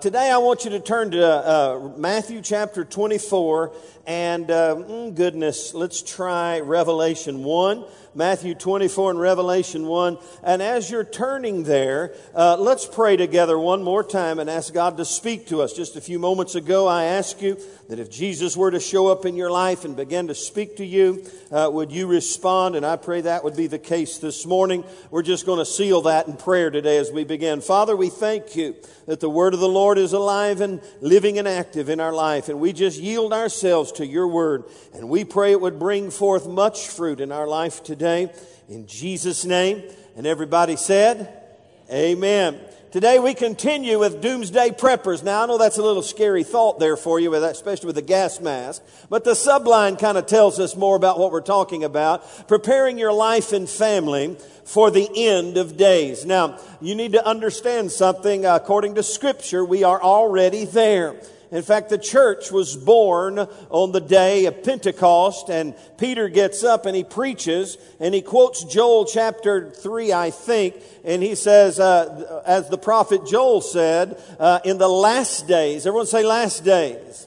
[0.00, 3.72] Today, I want you to turn to uh, Matthew chapter 24,
[4.06, 7.84] and uh, mm, goodness, let's try Revelation 1.
[8.18, 10.18] Matthew 24 and Revelation 1.
[10.42, 14.96] And as you're turning there, uh, let's pray together one more time and ask God
[14.96, 15.72] to speak to us.
[15.72, 17.56] Just a few moments ago, I asked you
[17.88, 20.84] that if Jesus were to show up in your life and begin to speak to
[20.84, 22.74] you, uh, would you respond?
[22.74, 24.82] And I pray that would be the case this morning.
[25.12, 27.60] We're just going to seal that in prayer today as we begin.
[27.60, 28.74] Father, we thank you
[29.06, 32.48] that the word of the Lord is alive and living and active in our life.
[32.48, 34.64] And we just yield ourselves to your word.
[34.92, 38.32] And we pray it would bring forth much fruit in our life today today
[38.68, 39.82] in Jesus' name.
[40.16, 41.44] And everybody said,
[41.92, 42.58] Amen.
[42.90, 45.22] Today we continue with doomsday preppers.
[45.22, 48.40] Now I know that's a little scary thought there for you, especially with the gas
[48.40, 48.82] mask.
[49.10, 52.48] But the subline kind of tells us more about what we're talking about.
[52.48, 56.24] Preparing your life and family for the end of days.
[56.24, 58.46] Now, you need to understand something.
[58.46, 61.20] According to scripture, we are already there.
[61.50, 63.38] In fact, the church was born
[63.70, 68.64] on the day of Pentecost, and Peter gets up and he preaches, and he quotes
[68.64, 74.60] Joel chapter 3, I think, and he says, uh, as the prophet Joel said, uh,
[74.64, 77.26] in the last days, everyone say last days.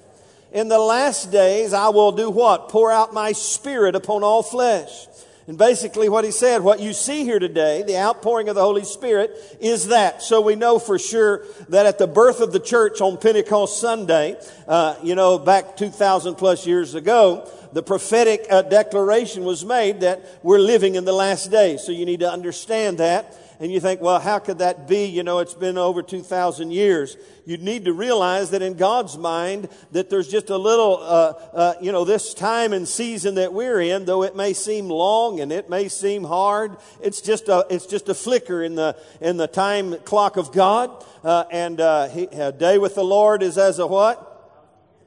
[0.52, 2.70] In the last days, I will do what?
[2.70, 5.08] Pour out my spirit upon all flesh.
[5.48, 8.84] And basically, what he said, what you see here today, the outpouring of the Holy
[8.84, 10.22] Spirit, is that.
[10.22, 14.40] So we know for sure that at the birth of the church on Pentecost Sunday,
[14.68, 20.22] uh, you know, back 2,000 plus years ago, the prophetic uh, declaration was made that
[20.44, 21.84] we're living in the last days.
[21.84, 25.06] So you need to understand that and you think, well, how could that be?
[25.06, 27.16] You know, it's been over 2,000 years.
[27.46, 31.74] You need to realize that in God's mind, that there's just a little, uh, uh,
[31.80, 35.52] you know, this time and season that we're in, though it may seem long and
[35.52, 39.48] it may seem hard, it's just a, it's just a flicker in the, in the
[39.48, 41.06] time clock of God.
[41.24, 44.28] Uh, and uh, he, a day with the Lord is as a what?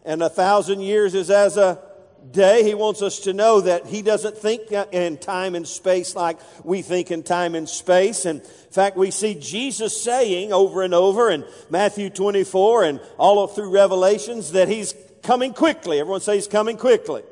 [0.05, 1.82] And a thousand years is as a
[2.30, 6.38] day, he wants us to know that he doesn't think in time and space like
[6.65, 8.25] we think in time and space.
[8.25, 13.47] And in fact, we see Jesus saying over and over in Matthew 24 and all
[13.47, 16.00] through Revelations that he's coming quickly.
[16.00, 17.22] Everyone say he's coming quickly.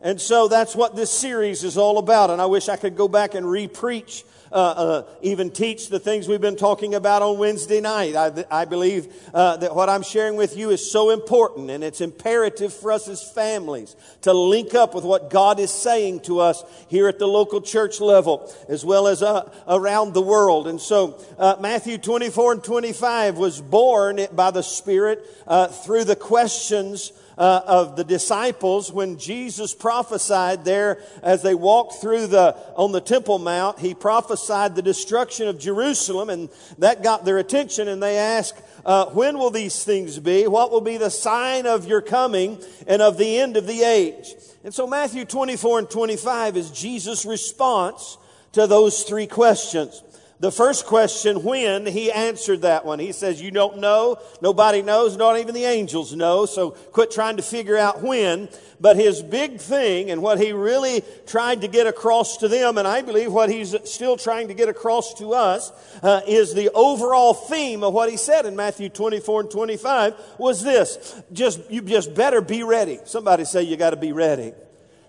[0.00, 2.30] And so that's what this series is all about.
[2.30, 6.28] And I wish I could go back and re-preach uh, uh, even teach the things
[6.28, 8.14] we've been talking about on Wednesday night.
[8.14, 12.00] I, I believe uh, that what I'm sharing with you is so important, and it's
[12.00, 16.62] imperative for us as families to link up with what God is saying to us
[16.88, 20.68] here at the local church level, as well as uh, around the world.
[20.68, 26.16] And so, uh, Matthew 24 and 25 was born by the Spirit uh, through the
[26.16, 32.92] questions uh, of the disciples when Jesus prophesied there as they walked through the on
[32.92, 33.78] the Temple Mount.
[33.78, 36.48] He prophesied the destruction of Jerusalem, and
[36.78, 37.88] that got their attention.
[37.88, 40.46] And they asked, uh, "When will these things be?
[40.46, 44.34] What will be the sign of your coming and of the end of the age?"
[44.64, 48.16] And so Matthew 24 and 25 is Jesus' response
[48.52, 50.02] to those three questions.
[50.42, 52.98] The first question, when, he answered that one.
[52.98, 54.18] He says, You don't know.
[54.40, 55.16] Nobody knows.
[55.16, 56.46] Not even the angels know.
[56.46, 58.48] So quit trying to figure out when.
[58.80, 62.88] But his big thing and what he really tried to get across to them, and
[62.88, 65.70] I believe what he's still trying to get across to us,
[66.02, 70.64] uh, is the overall theme of what he said in Matthew 24 and 25 was
[70.64, 71.22] this.
[71.32, 72.98] Just, you just better be ready.
[73.04, 74.54] Somebody say you got to be ready.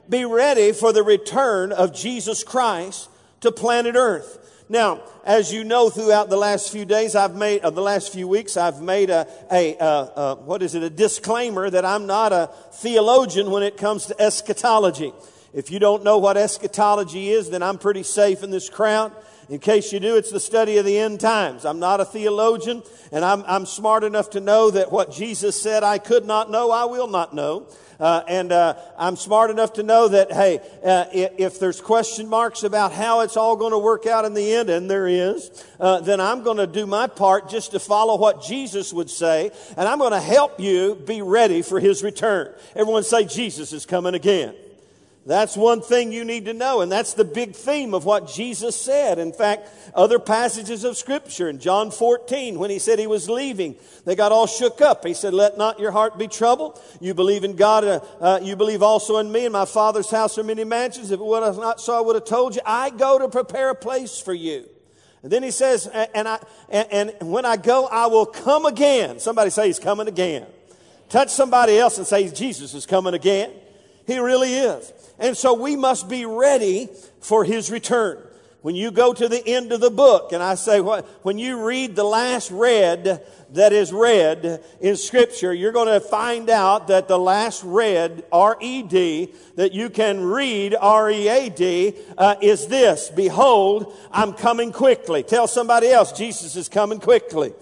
[0.08, 3.10] Be ready for the return of Jesus Christ
[3.42, 4.42] to planet Earth.
[4.74, 8.28] Now, as you know, throughout the last few days, I've made, uh, the last few
[8.28, 12.34] weeks, I've made a, a, uh, uh, what is it, a disclaimer that I'm not
[12.34, 15.14] a theologian when it comes to eschatology.
[15.54, 19.12] If you don't know what eschatology is, then I'm pretty safe in this crowd.
[19.48, 21.66] In case you do, it's the study of the end times.
[21.66, 25.84] I'm not a theologian, and I'm, I'm smart enough to know that what Jesus said
[25.84, 27.68] I could not know, I will not know.
[28.04, 32.64] Uh, and uh, I'm smart enough to know that, hey, uh, if there's question marks
[32.64, 36.02] about how it's all going to work out in the end, and there is, uh,
[36.02, 39.88] then I'm going to do my part just to follow what Jesus would say, and
[39.88, 42.54] I'm going to help you be ready for his return.
[42.76, 44.54] Everyone say, Jesus is coming again.
[45.26, 48.76] That's one thing you need to know, and that's the big theme of what Jesus
[48.76, 49.20] said.
[49.20, 53.76] In fact, other passages of Scripture in John 14, when he said he was leaving,
[54.04, 55.06] they got all shook up.
[55.06, 56.78] He said, Let not your heart be troubled.
[57.00, 59.46] You believe in God, uh, uh, you believe also in me.
[59.46, 61.10] In my Father's house are many mansions.
[61.10, 62.62] If it was not so, I would have told you.
[62.66, 64.68] I go to prepare a place for you.
[65.22, 69.20] And then he says, And, I, and, and when I go, I will come again.
[69.20, 70.46] Somebody say he's coming again.
[71.08, 73.52] Touch somebody else and say, Jesus is coming again.
[74.06, 74.92] He really is.
[75.24, 76.90] And so we must be ready
[77.22, 78.22] for his return.
[78.62, 81.96] When you go to the end of the book, and I say, when you read
[81.96, 87.18] the last read that is read in Scripture, you're going to find out that the
[87.18, 95.24] last read, R-E-D, that you can read, R-E-A-D, uh, is this, Behold, I'm coming quickly.
[95.24, 97.54] Tell somebody else, Jesus is coming quickly.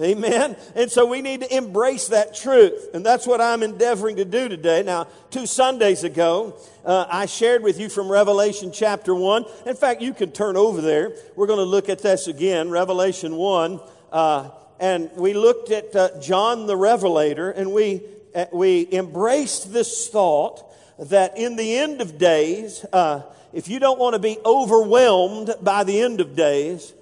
[0.00, 0.56] Amen.
[0.76, 2.90] And so we need to embrace that truth.
[2.94, 4.84] And that's what I'm endeavoring to do today.
[4.84, 6.54] Now, two Sundays ago,
[6.84, 9.44] uh, I shared with you from Revelation chapter 1.
[9.66, 11.12] In fact, you can turn over there.
[11.34, 13.80] We're going to look at this again, Revelation 1.
[14.12, 18.02] Uh, and we looked at uh, John the Revelator, and we,
[18.36, 20.64] uh, we embraced this thought
[20.98, 23.22] that in the end of days, uh,
[23.52, 26.92] if you don't want to be overwhelmed by the end of days,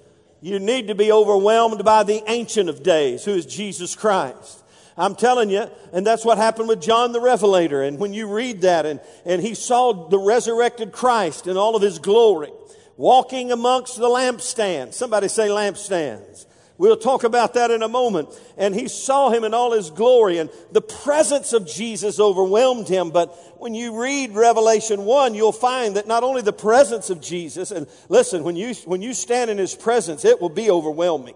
[0.41, 4.63] you need to be overwhelmed by the Ancient of Days, who is Jesus Christ.
[4.97, 7.83] I'm telling you, and that's what happened with John the Revelator.
[7.83, 11.83] And when you read that, and, and he saw the resurrected Christ in all of
[11.83, 12.51] his glory,
[12.97, 14.93] walking amongst the lampstands.
[14.93, 16.46] Somebody say lampstands.
[16.77, 18.29] We'll talk about that in a moment.
[18.55, 23.09] And he saw him in all his glory, and the presence of Jesus overwhelmed him.
[23.09, 27.71] But when you read Revelation 1, you'll find that not only the presence of Jesus,
[27.71, 31.35] and listen, when you, when you stand in his presence, it will be overwhelming.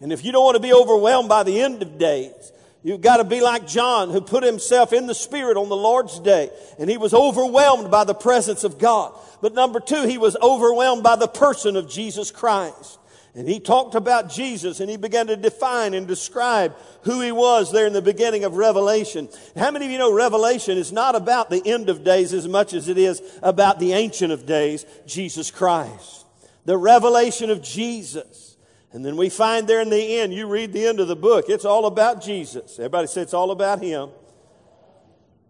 [0.00, 2.52] And if you don't want to be overwhelmed by the end of days,
[2.84, 6.18] You've got to be like John, who put himself in the Spirit on the Lord's
[6.18, 9.14] day, and he was overwhelmed by the presence of God.
[9.40, 12.98] But number two, he was overwhelmed by the person of Jesus Christ.
[13.34, 17.72] And he talked about Jesus and he began to define and describe who he was
[17.72, 19.28] there in the beginning of Revelation.
[19.56, 22.74] How many of you know Revelation is not about the end of days as much
[22.74, 26.26] as it is about the ancient of days, Jesus Christ?
[26.66, 28.56] The revelation of Jesus.
[28.92, 31.46] And then we find there in the end, you read the end of the book,
[31.48, 32.78] it's all about Jesus.
[32.78, 34.10] Everybody say it's all about him.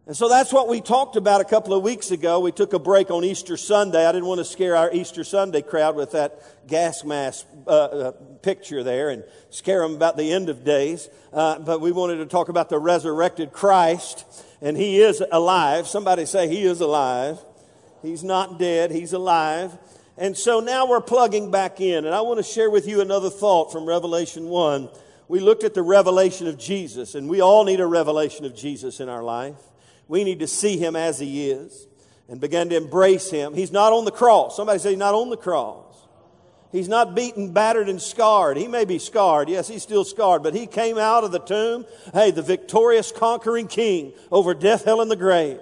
[0.05, 2.41] And so that's what we talked about a couple of weeks ago.
[2.41, 4.05] We took a break on Easter Sunday.
[4.05, 8.11] I didn't want to scare our Easter Sunday crowd with that gas mask uh, uh,
[8.43, 11.09] picture there and scare them about the end of days.
[11.33, 14.25] Uh, but we wanted to talk about the resurrected Christ,
[14.61, 15.87] and He is alive.
[15.87, 17.39] Somebody say He is alive.
[18.03, 19.79] He's not dead, He's alive.
[20.19, 23.31] And so now we're plugging back in, and I want to share with you another
[23.31, 24.89] thought from Revelation 1.
[25.29, 28.99] We looked at the revelation of Jesus, and we all need a revelation of Jesus
[28.99, 29.55] in our life.
[30.09, 31.87] We need to see him as he is
[32.29, 33.55] and begin to embrace him.
[33.55, 34.57] He's not on the cross.
[34.57, 35.93] Somebody say, he's not on the cross.
[36.73, 38.57] He's not beaten, battered, and scarred.
[38.57, 39.51] He may be scarred.
[39.51, 41.85] Yes, he's still scarred, but he came out of the tomb.
[42.15, 45.61] Hey, the victorious, conquering king over death, hell, and the grave.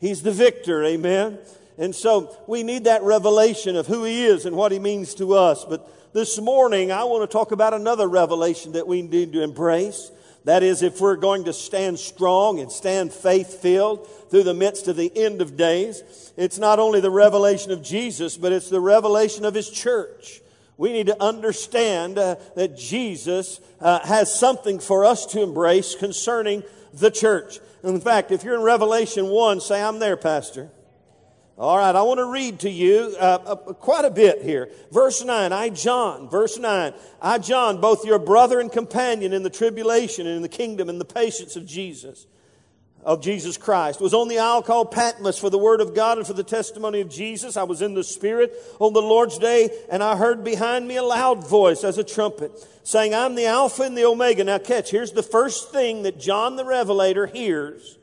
[0.00, 0.84] He's the victor.
[0.84, 1.38] Amen.
[1.78, 5.34] And so we need that revelation of who he is and what he means to
[5.34, 5.64] us.
[5.64, 10.12] But this morning, I want to talk about another revelation that we need to embrace.
[10.44, 14.88] That is, if we're going to stand strong and stand faith filled through the midst
[14.88, 16.02] of the end of days,
[16.36, 20.40] it's not only the revelation of Jesus, but it's the revelation of His church.
[20.76, 26.64] We need to understand uh, that Jesus uh, has something for us to embrace concerning
[26.92, 27.60] the church.
[27.84, 30.70] In fact, if you're in Revelation 1, say, I'm there, Pastor.
[31.62, 34.68] All right, I want to read to you uh, uh, quite a bit here.
[34.90, 39.48] Verse 9, I, John, verse 9, I, John, both your brother and companion in the
[39.48, 42.26] tribulation and in the kingdom and the patience of Jesus,
[43.04, 46.26] of Jesus Christ, was on the isle called Patmos for the word of God and
[46.26, 47.56] for the testimony of Jesus.
[47.56, 51.04] I was in the Spirit on the Lord's day, and I heard behind me a
[51.04, 52.50] loud voice as a trumpet
[52.82, 54.42] saying, I'm the Alpha and the Omega.
[54.42, 57.98] Now, catch, here's the first thing that John the Revelator hears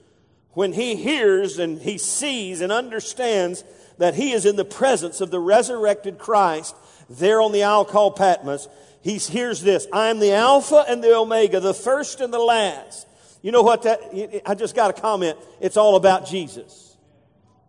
[0.53, 3.63] when he hears and he sees and understands
[3.97, 6.75] that he is in the presence of the resurrected Christ
[7.09, 8.67] there on the isle called Patmos,
[9.01, 13.07] he hears this I am the Alpha and the Omega, the first and the last.
[13.41, 15.37] You know what that, I just got a comment.
[15.61, 16.97] It's all about Jesus.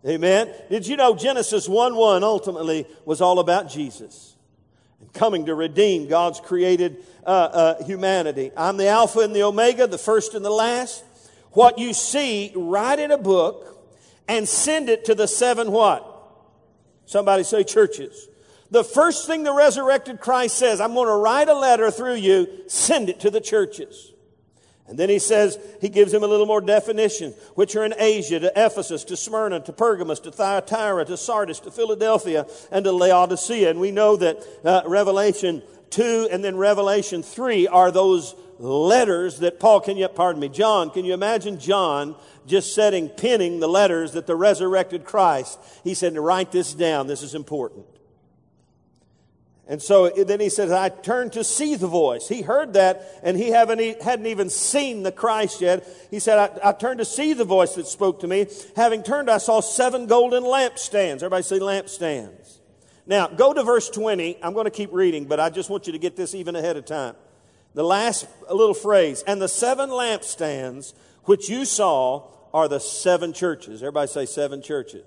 [0.07, 0.53] Amen.
[0.71, 4.35] Did you know Genesis 1 1 ultimately was all about Jesus
[5.01, 8.51] and coming to redeem God's created uh, uh, humanity?
[8.57, 11.05] I'm the Alpha and the Omega, the first and the last
[11.53, 13.67] what you see, write in a book
[14.29, 16.07] and send it to the seven what?
[17.07, 18.29] Somebody say churches.
[18.71, 22.47] The first thing the resurrected Christ says, I'm going to write a letter through you,
[22.69, 24.13] send it to the churches.
[24.87, 28.41] And then he says, he gives him a little more definition, which are in Asia,
[28.41, 33.71] to Ephesus, to Smyrna, to Pergamos, to Thyatira, to Sardis, to Philadelphia, and to Laodicea.
[33.71, 39.59] And we know that uh, Revelation 2 and then Revelation 3 are those letters that
[39.59, 42.15] Paul, can you, pardon me, John, can you imagine John
[42.47, 47.23] just setting, pinning the letters that the resurrected Christ, he said, write this down, this
[47.23, 47.87] is important.
[49.67, 52.27] And so then he says, I turned to see the voice.
[52.27, 55.87] He heard that and he hadn't even seen the Christ yet.
[56.11, 58.49] He said, I, I, turned to see the voice that spoke to me.
[58.75, 61.17] Having turned, I saw seven golden lampstands.
[61.17, 62.59] Everybody say lampstands.
[63.07, 64.43] Now, go to verse 20.
[64.43, 66.77] I'm going to keep reading, but I just want you to get this even ahead
[66.77, 67.15] of time.
[67.75, 70.93] The last little phrase, and the seven lampstands
[71.25, 73.83] which you saw are the seven churches.
[73.83, 75.05] Everybody say seven churches.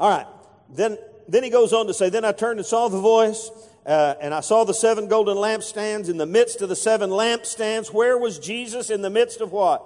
[0.00, 0.26] All right.
[0.70, 0.98] Then,
[1.28, 3.50] then he goes on to say, Then I turned and saw the voice,
[3.84, 6.08] uh, and I saw the seven golden lampstands.
[6.08, 9.84] In the midst of the seven lampstands, where was Jesus in the midst of what?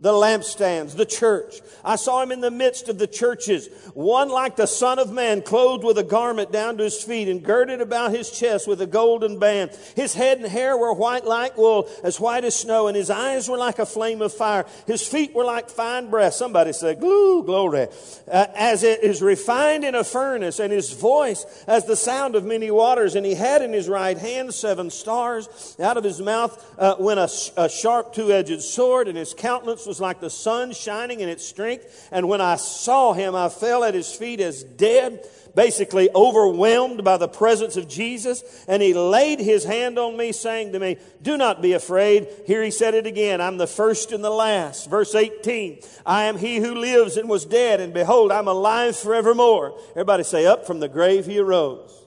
[0.00, 1.60] The lampstands, the church.
[1.84, 5.42] I saw him in the midst of the churches, one like the Son of Man,
[5.42, 8.86] clothed with a garment down to his feet and girded about his chest with a
[8.86, 9.72] golden band.
[9.96, 13.48] His head and hair were white like wool, as white as snow, and his eyes
[13.48, 14.66] were like a flame of fire.
[14.86, 16.36] His feet were like fine brass.
[16.36, 17.88] Somebody said, glue, glory.
[18.30, 22.44] Uh, as it is refined in a furnace, and his voice as the sound of
[22.44, 23.16] many waters.
[23.16, 25.76] And he had in his right hand seven stars.
[25.80, 30.00] Out of his mouth uh, went a, a sharp two-edged sword, and his countenance was
[30.00, 32.08] like the sun shining in its strength.
[32.12, 35.26] And when I saw him, I fell at his feet as dead,
[35.56, 38.44] basically overwhelmed by the presence of Jesus.
[38.68, 42.28] And he laid his hand on me, saying to me, Do not be afraid.
[42.46, 44.88] Here he said it again I'm the first and the last.
[44.88, 49.76] Verse 18 I am he who lives and was dead, and behold, I'm alive forevermore.
[49.90, 51.97] Everybody say, Up from the grave he arose.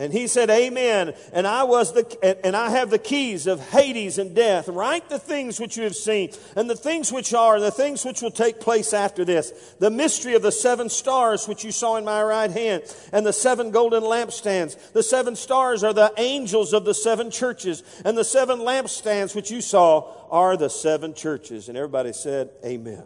[0.00, 1.12] And he said, Amen.
[1.30, 4.66] And I was the, and I have the keys of Hades and death.
[4.66, 8.02] Write the things which you have seen, and the things which are, and the things
[8.02, 9.74] which will take place after this.
[9.78, 13.34] The mystery of the seven stars which you saw in my right hand, and the
[13.34, 14.90] seven golden lampstands.
[14.92, 19.50] The seven stars are the angels of the seven churches, and the seven lampstands which
[19.50, 21.68] you saw are the seven churches.
[21.68, 23.04] And everybody said, Amen.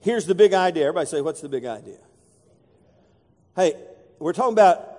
[0.00, 0.88] Here's the big idea.
[0.88, 2.00] Everybody say, What's the big idea?
[3.56, 3.72] Hey,
[4.18, 4.91] we're talking about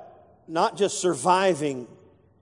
[0.47, 1.87] not just surviving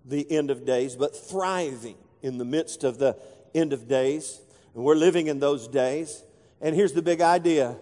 [0.05, 3.15] the end of days, but thriving in the midst of the
[3.53, 4.39] end of days.
[4.73, 6.23] And we're living in those days.
[6.61, 7.77] And here's the big idea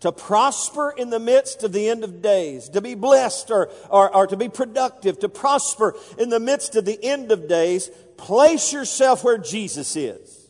[0.00, 4.14] to prosper in the midst of the end of days, to be blessed or, or,
[4.14, 8.72] or, to be productive, to prosper in the midst of the end of days, place
[8.72, 10.48] yourself where Jesus is.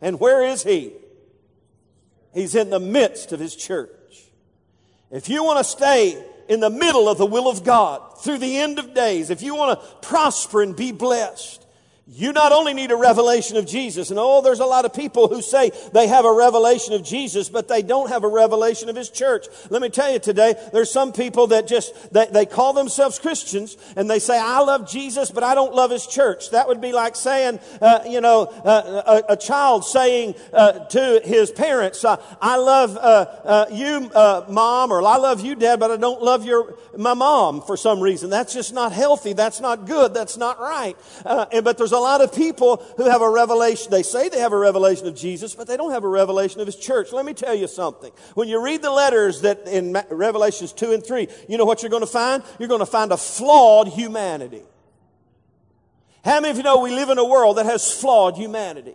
[0.00, 0.94] And where is He?
[2.32, 3.90] He's in the midst of His church.
[5.10, 8.58] If you want to stay in the middle of the will of God through the
[8.58, 11.61] end of days, if you want to prosper and be blessed,
[12.08, 15.28] you not only need a revelation of Jesus, and oh, there's a lot of people
[15.28, 18.96] who say they have a revelation of Jesus, but they don't have a revelation of
[18.96, 19.46] His church.
[19.70, 23.76] Let me tell you today, there's some people that just, they, they call themselves Christians,
[23.94, 26.50] and they say, I love Jesus, but I don't love His church.
[26.50, 31.20] That would be like saying, uh, you know, uh, a, a, child saying uh, to
[31.24, 33.00] his parents, uh, I love uh,
[33.44, 34.10] uh, you,
[34.52, 38.00] mom, or I love you, dad, but I don't love your, my mom for some
[38.00, 38.28] reason.
[38.28, 39.32] That's just not healthy.
[39.32, 40.14] That's not good.
[40.14, 40.96] That's not right.
[41.24, 43.90] but there's a lot of people who have a revelation.
[43.90, 46.66] They say they have a revelation of Jesus, but they don't have a revelation of
[46.66, 47.12] his church.
[47.12, 48.12] Let me tell you something.
[48.34, 51.90] When you read the letters that in Revelations 2 and 3, you know what you're
[51.90, 52.42] going to find?
[52.58, 54.62] You're going to find a flawed humanity.
[56.24, 58.94] How many of you know we live in a world that has flawed humanity?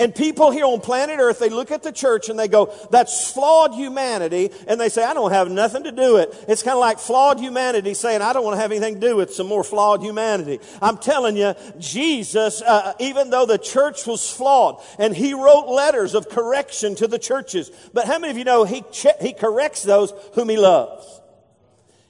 [0.00, 3.30] And people here on planet Earth, they look at the church and they go, that's
[3.30, 4.50] flawed humanity.
[4.66, 6.44] And they say, I don't have nothing to do with it.
[6.48, 9.16] It's kind of like flawed humanity saying, I don't want to have anything to do
[9.16, 10.58] with some more flawed humanity.
[10.80, 16.14] I'm telling you, Jesus, uh, even though the church was flawed and he wrote letters
[16.14, 18.82] of correction to the churches, but how many of you know he,
[19.20, 21.19] he corrects those whom he loves?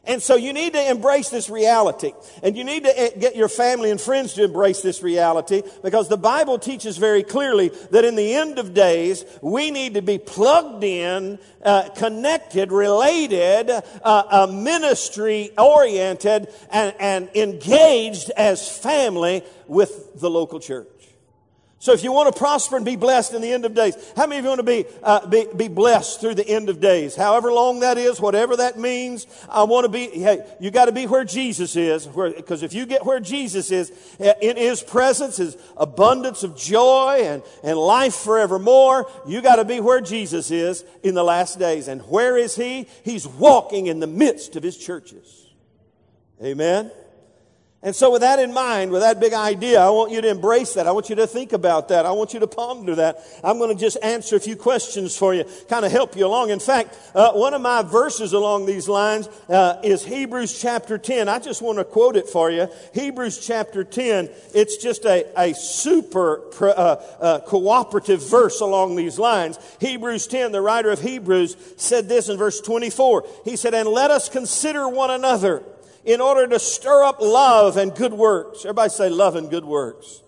[0.07, 2.12] And so you need to embrace this reality.
[2.42, 6.09] And you need to eh, get your family and friends to embrace this reality because
[6.09, 10.16] the Bible teaches very clearly that in the end of days, we need to be
[10.16, 20.19] plugged in, uh, connected, related, uh, uh, ministry oriented, and, and engaged as family with
[20.19, 21.00] the local church.
[21.82, 24.26] So if you want to prosper and be blessed in the end of days, how
[24.26, 27.16] many of you want to be, uh, be, be blessed through the end of days?
[27.16, 30.92] However long that is, whatever that means, I want to be, hey, you got to
[30.92, 35.38] be where Jesus is, because if you get where Jesus is, eh, in His presence,
[35.38, 40.84] His abundance of joy and, and life forevermore, you got to be where Jesus is
[41.02, 41.88] in the last days.
[41.88, 42.88] And where is He?
[43.04, 45.46] He's walking in the midst of His churches.
[46.44, 46.90] Amen.
[47.82, 50.75] And so, with that in mind, with that big idea, I want you to embrace
[50.75, 50.87] that.
[50.87, 52.04] I want you to think about that.
[52.04, 53.25] I want you to ponder that.
[53.42, 56.50] I'm going to just answer a few questions for you, kind of help you along.
[56.50, 61.30] In fact, uh, one of my verses along these lines uh, is Hebrews chapter 10.
[61.30, 62.68] I just want to quote it for you.
[62.92, 64.28] Hebrews chapter 10.
[64.52, 66.66] It's just a, a super uh,
[67.18, 69.58] uh, cooperative verse along these lines.
[69.80, 73.25] Hebrews 10, the writer of Hebrews said this in verse 24.
[73.46, 75.62] He said, And let us consider one another
[76.04, 78.64] in order to stir up love and good works.
[78.64, 80.23] Everybody say love and good works.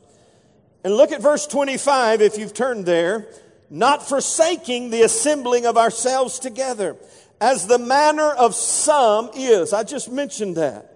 [0.84, 3.28] And look at verse 25 if you've turned there.
[3.70, 6.96] Not forsaking the assembling of ourselves together,
[7.40, 9.72] as the manner of some is.
[9.72, 10.92] I just mentioned that.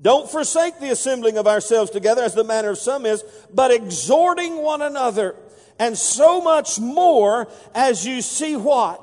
[0.00, 3.24] Don't forsake the assembling of ourselves together as the manner of some is,
[3.54, 5.36] but exhorting one another.
[5.78, 9.00] And so much more as you see what?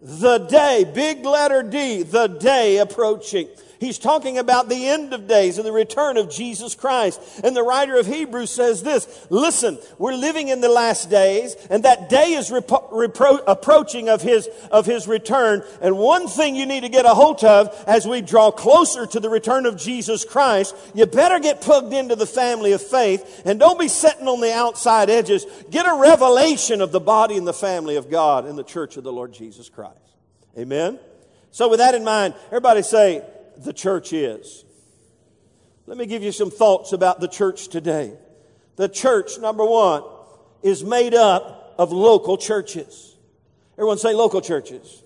[0.00, 3.48] The day, big letter D, the day approaching.
[3.86, 7.20] He's talking about the end of days and the return of Jesus Christ.
[7.44, 11.84] And the writer of Hebrews says this, listen, we're living in the last days and
[11.84, 15.62] that day is repro- repro- approaching of his, of his return.
[15.80, 19.20] And one thing you need to get a hold of as we draw closer to
[19.20, 23.60] the return of Jesus Christ, you better get plugged into the family of faith and
[23.60, 25.46] don't be sitting on the outside edges.
[25.70, 29.04] Get a revelation of the body and the family of God in the church of
[29.04, 29.94] the Lord Jesus Christ.
[30.58, 30.98] Amen.
[31.52, 33.22] So with that in mind, everybody say,
[33.58, 34.64] the church is.
[35.86, 38.12] Let me give you some thoughts about the church today.
[38.76, 40.02] The church, number one,
[40.62, 43.14] is made up of local churches.
[43.74, 45.02] Everyone say local churches.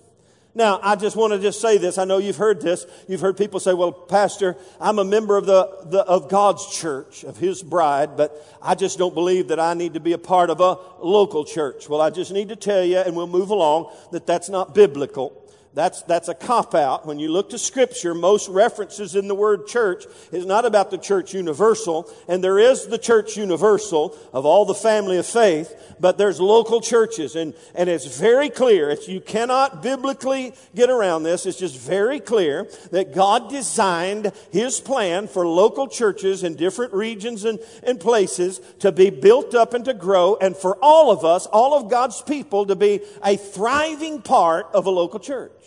[0.53, 1.97] Now, I just want to just say this.
[1.97, 2.85] I know you've heard this.
[3.07, 7.23] You've heard people say, well, Pastor, I'm a member of the, the, of God's church,
[7.23, 10.49] of His bride, but I just don't believe that I need to be a part
[10.49, 11.87] of a local church.
[11.87, 15.40] Well, I just need to tell you, and we'll move along, that that's not biblical.
[15.73, 17.05] That's, that's a cop out.
[17.05, 20.97] When you look to scripture, most references in the word church is not about the
[20.97, 26.17] church universal, and there is the church universal of all the family of faith, but
[26.17, 28.89] there's local churches, and, and it's very clear.
[28.89, 31.45] It's, you cannot biblically get around this.
[31.45, 37.45] It's just very clear that God designed His plan for local churches in different regions
[37.45, 41.45] and, and places to be built up and to grow, and for all of us,
[41.45, 45.60] all of God's people, to be a thriving part of a local church.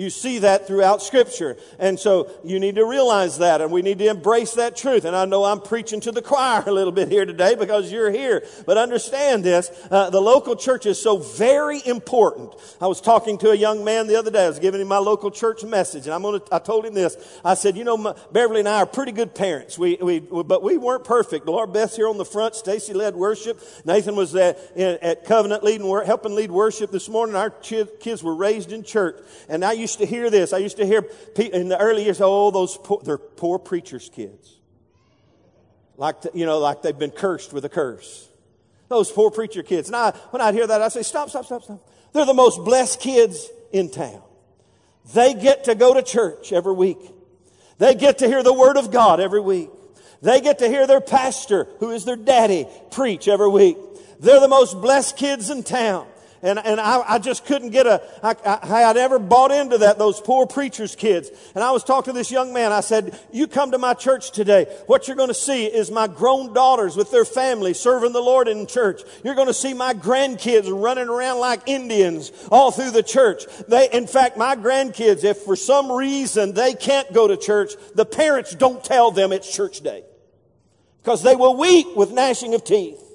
[0.00, 1.58] You see that throughout scripture.
[1.78, 5.04] And so you need to realize that and we need to embrace that truth.
[5.04, 8.10] And I know I'm preaching to the choir a little bit here today because you're
[8.10, 8.42] here.
[8.64, 12.54] But understand this, uh, the local church is so very important.
[12.80, 14.46] I was talking to a young man the other day.
[14.46, 17.18] I was giving him my local church message and I'm to, I told him this.
[17.44, 19.78] I said, you know, my, Beverly and I are pretty good parents.
[19.78, 21.44] We, we, but we weren't perfect.
[21.44, 22.54] Laura Beth's here on the front.
[22.54, 23.60] Stacy led worship.
[23.84, 27.36] Nathan was at, at Covenant leading, helping lead worship this morning.
[27.36, 29.18] Our kids were raised in church.
[29.46, 30.52] And I used to hear this.
[30.52, 34.10] I used to hear people in the early years, oh, those poor, they're poor preachers'
[34.12, 34.58] kids.
[35.96, 38.28] Like, you know, like they've been cursed with a curse.
[38.88, 39.88] Those poor preacher kids.
[39.88, 41.88] And I, when I'd hear that, I'd say, stop, stop, stop, stop.
[42.12, 44.22] They're the most blessed kids in town.
[45.14, 46.98] They get to go to church every week.
[47.78, 49.70] They get to hear the Word of God every week.
[50.22, 53.76] They get to hear their pastor, who is their daddy, preach every week.
[54.20, 56.06] They're the most blessed kids in town.
[56.42, 59.98] And, and I, I just couldn't get a, I, I had ever bought into that,
[59.98, 61.30] those poor preacher's kids.
[61.54, 62.72] And I was talking to this young man.
[62.72, 64.64] I said, you come to my church today.
[64.86, 68.48] What you're going to see is my grown daughters with their family serving the Lord
[68.48, 69.02] in church.
[69.22, 73.44] You're going to see my grandkids running around like Indians all through the church.
[73.68, 78.06] They, in fact, my grandkids, if for some reason they can't go to church, the
[78.06, 80.04] parents don't tell them it's church day.
[81.02, 83.09] Because they will weep with gnashing of teeth.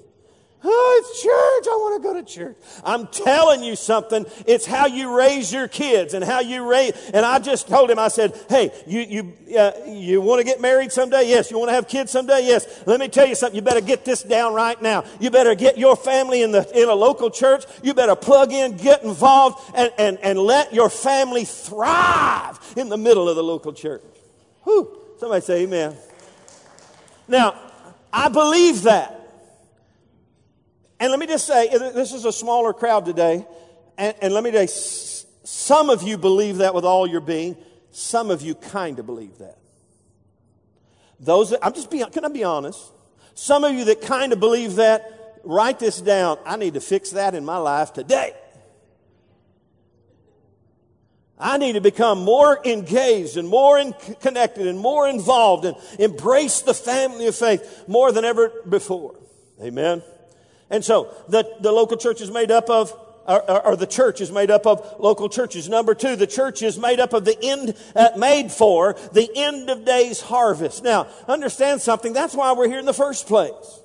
[0.68, 1.72] Oh, it's church.
[1.72, 2.58] I want to go to church.
[2.84, 4.26] I'm telling you something.
[4.48, 6.94] It's how you raise your kids and how you raise.
[7.14, 10.60] And I just told him, I said, hey, you, you, uh, you want to get
[10.60, 11.30] married someday?
[11.30, 11.52] Yes.
[11.52, 12.42] You want to have kids someday?
[12.46, 12.84] Yes.
[12.88, 13.56] Let me tell you something.
[13.56, 15.04] You better get this down right now.
[15.20, 17.66] You better get your family in the, in a local church.
[17.84, 22.98] You better plug in, get involved and, and, and let your family thrive in the
[22.98, 24.02] middle of the local church.
[24.64, 25.00] Whew.
[25.20, 25.96] Somebody say amen.
[27.28, 27.56] Now,
[28.12, 29.15] I believe that.
[31.00, 33.46] And let me just say, this is a smaller crowd today.
[33.98, 34.68] And, and let me say,
[35.44, 37.58] some of you believe that with all your being.
[37.92, 39.58] Some of you kind of believe that.
[41.20, 42.80] Those that, I'm just being, can I be honest?
[43.36, 46.38] Some of you that kind of believe that, write this down.
[46.46, 48.34] I need to fix that in my life today.
[51.38, 56.62] I need to become more engaged and more in connected and more involved and embrace
[56.62, 59.20] the family of faith more than ever before.
[59.62, 60.02] Amen.
[60.70, 62.98] And so the, the local church is made up of
[63.28, 65.68] or, or, the church is made up of local churches.
[65.68, 69.68] Number two, the church is made up of the end, uh, made for the end
[69.72, 70.84] of days harvest.
[70.84, 72.14] Now, understand something.
[72.14, 73.82] That's why we're here in the first place.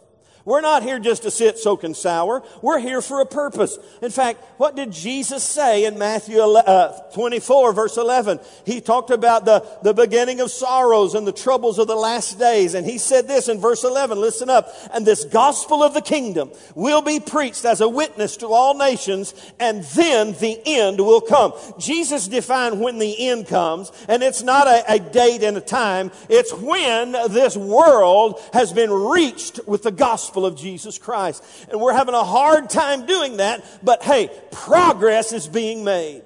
[0.46, 2.42] We're not here just to sit soaking sour.
[2.62, 3.78] We're here for a purpose.
[4.00, 8.40] In fact, what did Jesus say in Matthew uh, 24 verse 11?
[8.64, 12.72] He talked about the, the beginning of sorrows and the troubles of the last days.
[12.72, 14.72] And he said this in verse 11, listen up.
[14.94, 19.34] And this gospel of the kingdom will be preached as a witness to all nations
[19.58, 21.52] and then the end will come.
[21.78, 26.10] Jesus defined when the end comes and it's not a, a date and a time.
[26.30, 31.42] It's when this world has been reached with the gospel gospel of Jesus Christ.
[31.70, 36.22] And we're having a hard time doing that, but hey, progress is being made.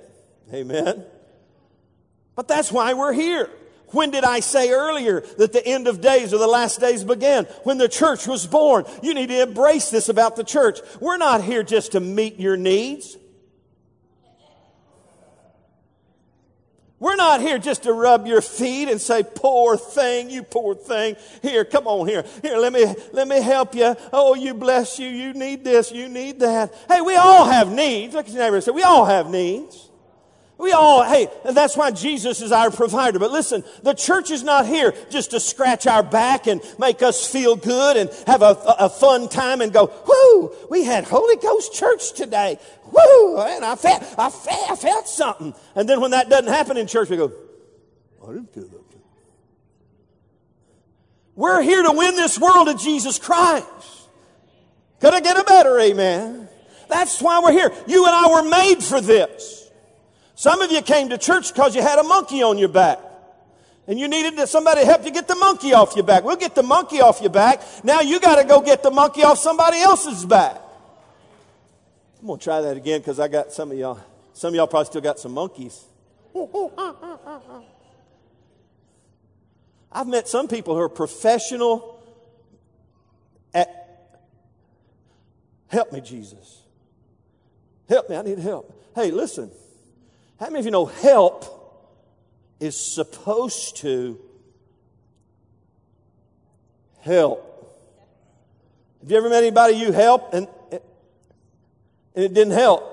[0.52, 1.06] Amen.
[2.36, 3.48] But that's why we're here.
[3.88, 7.44] When did I say earlier that the end of days or the last days began?
[7.62, 8.84] When the church was born.
[9.02, 10.80] You need to embrace this about the church.
[11.00, 13.16] We're not here just to meet your needs.
[17.04, 21.16] We're not here just to rub your feet and say, poor thing, you poor thing.
[21.42, 22.24] Here, come on here.
[22.40, 23.94] Here, let me, let me help you.
[24.10, 25.08] Oh, you bless you.
[25.08, 25.92] You need this.
[25.92, 26.74] You need that.
[26.88, 28.14] Hey, we all have needs.
[28.14, 29.90] Look at your neighbor and say, we all have needs.
[30.56, 33.18] We all, hey, that's why Jesus is our provider.
[33.18, 37.30] But listen, the church is not here just to scratch our back and make us
[37.30, 41.74] feel good and have a, a fun time and go, whoo, we had Holy Ghost
[41.74, 42.58] church today.
[42.84, 45.54] Whoo, and I felt, I felt, I felt something.
[45.74, 47.32] And then when that doesn't happen in church, we go,
[48.22, 48.84] I didn't feel that.
[51.36, 53.66] We're here to win this world to Jesus Christ.
[55.00, 56.48] Could I get a better amen?
[56.88, 57.72] That's why we're here.
[57.86, 59.63] You and I were made for this.
[60.34, 62.98] Some of you came to church because you had a monkey on your back.
[63.86, 66.24] And you needed somebody to help you get the monkey off your back.
[66.24, 67.60] We'll get the monkey off your back.
[67.84, 70.60] Now you got to go get the monkey off somebody else's back.
[72.20, 74.00] I'm going to try that again because I got some of y'all.
[74.32, 75.84] Some of y'all probably still got some monkeys.
[79.92, 82.02] I've met some people who are professional
[83.52, 84.18] at,
[85.68, 86.62] help me, Jesus.
[87.88, 88.72] Help me, I need help.
[88.94, 89.50] Hey, listen.
[90.40, 91.44] How many of you know help
[92.58, 94.18] is supposed to
[97.00, 97.50] help?
[99.00, 100.80] Have you ever met anybody you helped and, and
[102.24, 102.90] it didn't help?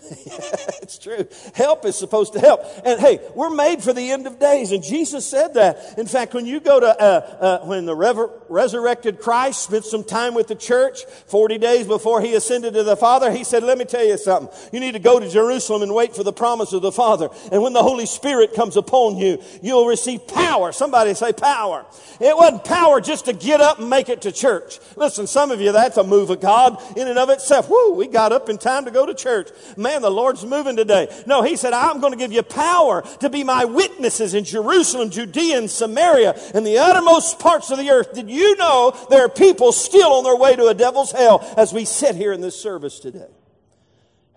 [0.88, 1.28] it's true.
[1.52, 2.62] Help is supposed to help.
[2.82, 4.72] And hey, we're made for the end of days.
[4.72, 5.98] And Jesus said that.
[5.98, 10.02] In fact, when you go to, uh, uh, when the rever- resurrected Christ spent some
[10.02, 13.76] time with the church, 40 days before he ascended to the Father, he said, let
[13.76, 14.48] me tell you something.
[14.72, 17.28] You need to go to Jerusalem and wait for the promise of the Father.
[17.52, 20.72] And when the Holy Spirit comes upon you, you'll receive power.
[20.72, 21.84] Somebody say power.
[22.18, 24.78] It wasn't power just to get up and make it to church.
[24.96, 27.68] Listen, some of you, that's a move of God in and of itself.
[27.68, 29.50] Woo, we got up in time to go to church.
[29.76, 31.08] Man, man, the Lord's moving today.
[31.26, 35.10] No, he said, I'm going to give you power to be my witnesses in Jerusalem,
[35.10, 38.14] Judea, and Samaria, and the uttermost parts of the earth.
[38.14, 41.72] Did you know there are people still on their way to a devil's hell as
[41.74, 43.28] we sit here in this service today?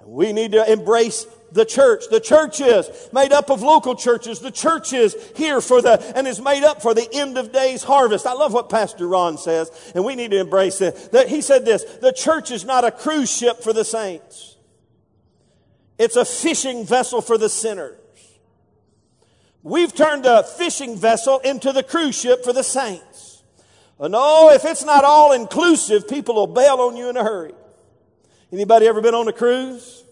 [0.04, 2.06] We need to embrace the church.
[2.10, 4.39] The church is made up of local churches.
[4.39, 7.84] The church is here for the, and is made up for the end of days
[7.84, 8.25] harvest.
[8.25, 11.30] I love what Pastor Ron says, and we need to embrace it.
[11.30, 14.51] He said this, the church is not a cruise ship for the saints.
[16.02, 18.00] It's a fishing vessel for the sinners.
[19.62, 23.44] We've turned a fishing vessel into the cruise ship for the saints.
[24.00, 27.54] And oh, if it's not all inclusive, people will bail on you in a hurry.
[28.52, 30.04] Anybody ever been on a cruise?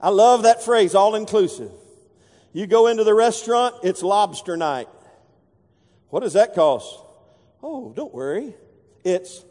[0.00, 1.70] I love that phrase, all inclusive.
[2.52, 4.88] You go into the restaurant, it's lobster night.
[6.08, 6.98] What does that cost?
[7.62, 8.54] Oh, don't worry.
[9.04, 9.44] It's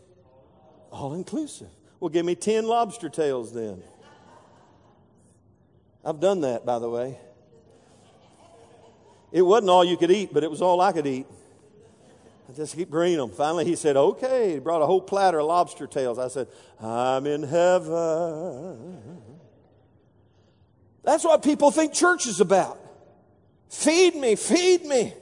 [0.91, 1.69] all inclusive.
[2.01, 3.81] Well, give me 10 lobster tails then.
[6.03, 7.17] I've done that, by the way.
[9.31, 11.27] It wasn't all you could eat, but it was all I could eat.
[12.49, 13.29] I just keep bringing them.
[13.29, 14.53] Finally, he said, okay.
[14.53, 16.17] He brought a whole platter of lobster tails.
[16.17, 16.47] I said,
[16.81, 19.21] I'm in heaven.
[21.03, 22.79] That's what people think church is about.
[23.69, 25.13] Feed me, feed me.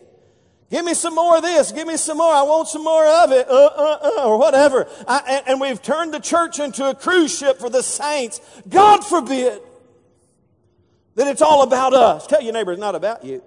[0.69, 1.71] Give me some more of this.
[1.71, 2.31] Give me some more.
[2.31, 3.47] I want some more of it.
[3.47, 4.87] Uh, uh, uh, or whatever.
[5.07, 8.41] I, and, and we've turned the church into a cruise ship for the saints.
[8.67, 9.61] God forbid.
[11.17, 12.27] That it's all about us.
[12.27, 13.43] Tell your neighbor it's not about you.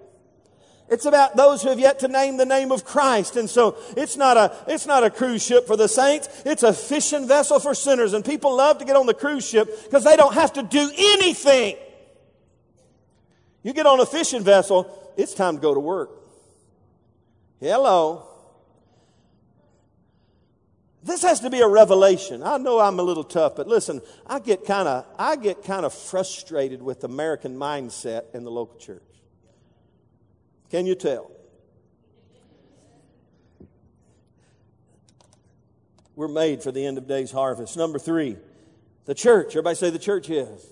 [0.89, 3.37] It's about those who have yet to name the name of Christ.
[3.37, 6.27] And so it's not a, it's not a cruise ship for the saints.
[6.45, 8.11] It's a fishing vessel for sinners.
[8.11, 10.91] And people love to get on the cruise ship because they don't have to do
[10.97, 11.77] anything.
[13.63, 16.09] You get on a fishing vessel, it's time to go to work.
[17.61, 18.27] Hello.
[21.03, 22.43] This has to be a revelation.
[22.43, 25.85] I know I'm a little tough, but listen, I get kind of I get kind
[25.85, 29.01] of frustrated with the American mindset in the local church.
[30.69, 31.31] Can you tell?
[36.15, 37.77] We're made for the end of days harvest.
[37.77, 38.37] Number 3,
[39.05, 39.53] the church.
[39.53, 40.67] Everybody say the church is.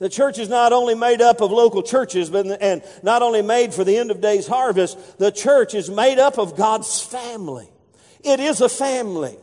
[0.00, 3.74] The church is not only made up of local churches, but and not only made
[3.74, 7.68] for the end of days harvest, the church is made up of God's family.
[8.24, 9.36] It is a family.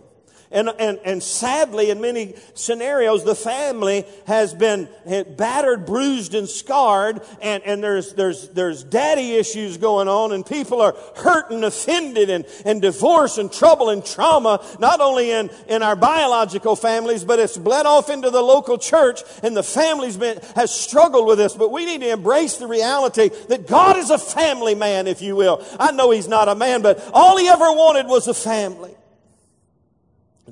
[0.52, 4.88] And, and, and sadly, in many scenarios, the family has been
[5.36, 10.82] battered, bruised, and scarred, and, and there's, there's, there's daddy issues going on, and people
[10.82, 15.84] are hurt and offended, and, and divorce, and trouble, and trauma, not only in, in
[15.84, 20.16] our biological families, but it's bled off into the local church, and the family's
[20.56, 21.54] has struggled with this.
[21.54, 25.36] But we need to embrace the reality that God is a family man, if you
[25.36, 25.66] will.
[25.80, 28.95] I know He's not a man, but all He ever wanted was a family.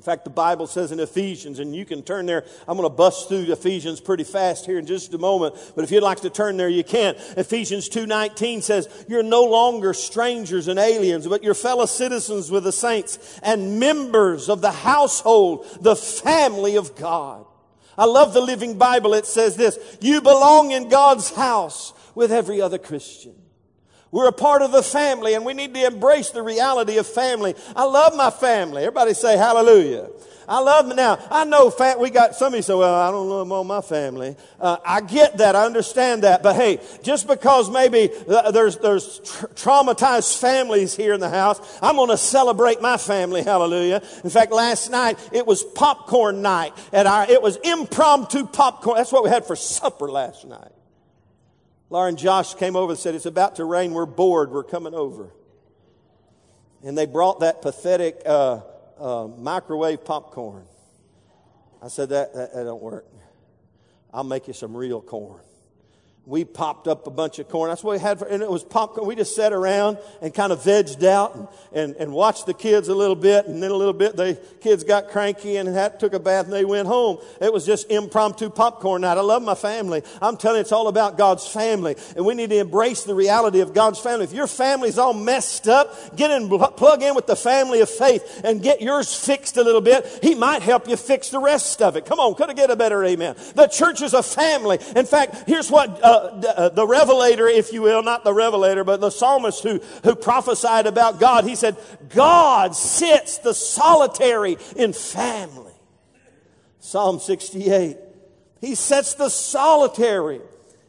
[0.04, 2.44] In fact, the Bible says in Ephesians, and you can turn there.
[2.68, 5.54] I'm going to bust through Ephesians pretty fast here in just a moment.
[5.74, 7.14] But if you'd like to turn there, you can.
[7.38, 12.70] Ephesians 2.19 says, You're no longer strangers and aliens, but you're fellow citizens with the
[12.70, 17.46] saints and members of the household, the family of God.
[17.96, 19.14] I love the Living Bible.
[19.14, 23.34] It says this, You belong in God's house with every other Christian.
[24.14, 27.56] We're a part of the family and we need to embrace the reality of family.
[27.74, 28.82] I love my family.
[28.82, 30.08] Everybody say hallelujah.
[30.46, 31.18] I love them now.
[31.32, 34.36] I know fat, we got somebody say, well, I don't love all my family.
[34.60, 35.56] Uh, I get that.
[35.56, 36.44] I understand that.
[36.44, 38.08] But hey, just because maybe
[38.52, 43.42] there's, there's tra- traumatized families here in the house, I'm going to celebrate my family.
[43.42, 44.00] Hallelujah.
[44.22, 48.96] In fact, last night it was popcorn night at our, it was impromptu popcorn.
[48.96, 50.70] That's what we had for supper last night.
[51.94, 53.92] Laura and Josh came over and said, It's about to rain.
[53.92, 54.50] We're bored.
[54.50, 55.32] We're coming over.
[56.82, 58.62] And they brought that pathetic uh,
[58.98, 60.64] uh, microwave popcorn.
[61.80, 63.06] I said, that, that, that don't work.
[64.12, 65.40] I'll make you some real corn
[66.26, 67.68] we popped up a bunch of corn.
[67.68, 69.06] That's what we had for, and it was popcorn.
[69.06, 72.88] We just sat around and kind of vegged out and, and, and watched the kids
[72.88, 73.46] a little bit.
[73.46, 76.54] And then a little bit, the kids got cranky and had, took a bath and
[76.54, 77.18] they went home.
[77.42, 79.18] It was just impromptu popcorn night.
[79.18, 80.02] I love my family.
[80.22, 81.96] I'm telling you, it's all about God's family.
[82.16, 84.24] And we need to embrace the reality of God's family.
[84.24, 88.40] If your family's all messed up, get in, plug in with the family of faith
[88.44, 90.20] and get yours fixed a little bit.
[90.22, 92.06] He might help you fix the rest of it.
[92.06, 93.36] Come on, could I get a better amen?
[93.54, 94.78] The church is a family.
[94.96, 99.00] In fact, here's what, uh, uh, the revelator, if you will, not the revelator, but
[99.00, 101.76] the psalmist who, who prophesied about God, he said,
[102.10, 105.72] God sits the solitary in family.
[106.78, 107.96] Psalm 68.
[108.60, 110.40] He sets the solitary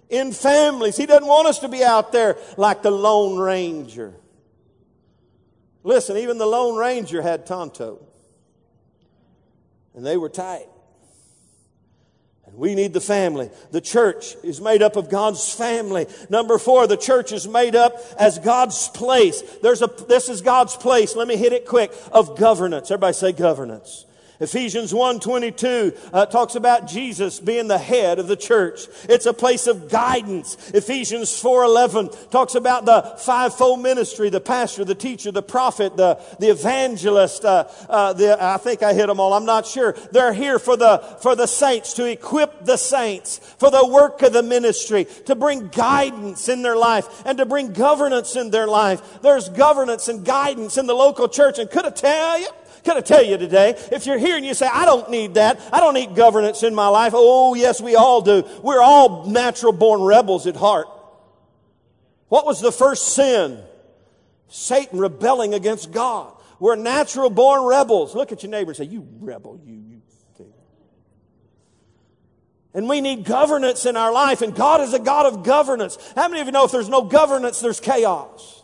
[0.10, 0.98] in families.
[0.98, 4.14] He doesn't want us to be out there like the Lone Ranger.
[5.84, 8.06] Listen, even the Lone Ranger had Tonto.
[9.94, 10.68] And they were tight.
[12.54, 13.50] We need the family.
[13.72, 16.08] The church is made up of God's family.
[16.30, 19.42] Number four, the church is made up as God's place.
[19.62, 21.16] There's a, this is God's place.
[21.16, 22.92] Let me hit it quick of governance.
[22.92, 24.06] Everybody say governance.
[24.40, 28.82] Ephesians 1.22 uh, talks about Jesus being the head of the church.
[29.08, 30.72] It's a place of guidance.
[30.72, 36.50] Ephesians 4.11 talks about the fivefold ministry, the pastor, the teacher, the prophet, the, the
[36.50, 37.46] evangelist.
[37.46, 39.34] Uh, uh, the, I think I hit them all.
[39.34, 39.94] I'm not sure.
[40.12, 44.34] They're here for the, for the saints, to equip the saints for the work of
[44.34, 49.22] the ministry, to bring guidance in their life and to bring governance in their life.
[49.22, 51.60] There's governance and guidance in the local church.
[51.60, 52.48] And could I tell you?
[52.86, 55.60] Can I tell you today, if you're here and you say, I don't need that,
[55.74, 57.14] I don't need governance in my life.
[57.16, 58.48] Oh, yes, we all do.
[58.62, 60.88] We're all natural born rebels at heart.
[62.28, 63.60] What was the first sin?
[64.50, 66.32] Satan rebelling against God.
[66.60, 68.14] We're natural born rebels.
[68.14, 70.02] Look at your neighbor and say, You rebel, you, you.
[72.76, 75.98] And we need governance in our life, and God is a God of governance.
[76.14, 78.62] How many of you know if there's no governance, there's chaos?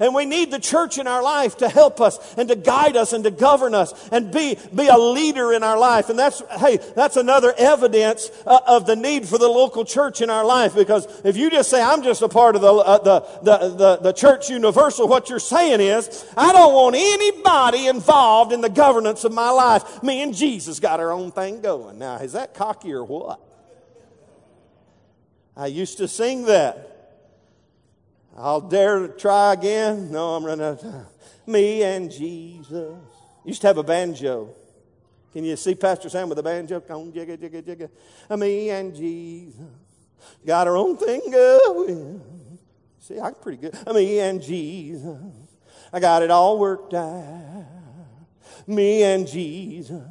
[0.00, 3.12] And we need the church in our life to help us and to guide us
[3.12, 6.10] and to govern us and be, be a leader in our life.
[6.10, 10.30] And that's, hey, that's another evidence uh, of the need for the local church in
[10.30, 10.74] our life.
[10.74, 13.96] Because if you just say, I'm just a part of the, uh, the, the, the,
[13.96, 19.24] the church universal, what you're saying is, I don't want anybody involved in the governance
[19.24, 20.02] of my life.
[20.02, 21.98] Me and Jesus got our own thing going.
[21.98, 23.40] Now, is that cocky or what?
[25.56, 26.95] I used to sing that.
[28.36, 30.10] I'll dare to try again.
[30.10, 31.06] No, I'm running out of time.
[31.46, 32.94] Me and Jesus.
[33.44, 34.54] Used to have a banjo.
[35.32, 36.80] Can you see Pastor Sam with a banjo?
[36.80, 38.38] Come jigga, jigga, jigga.
[38.38, 39.60] Me and Jesus.
[40.44, 42.22] Got our own thing going.
[43.00, 43.94] See, I'm pretty good.
[43.94, 45.18] Me and Jesus.
[45.92, 47.64] I got it all worked out.
[48.66, 50.02] Me and Jesus.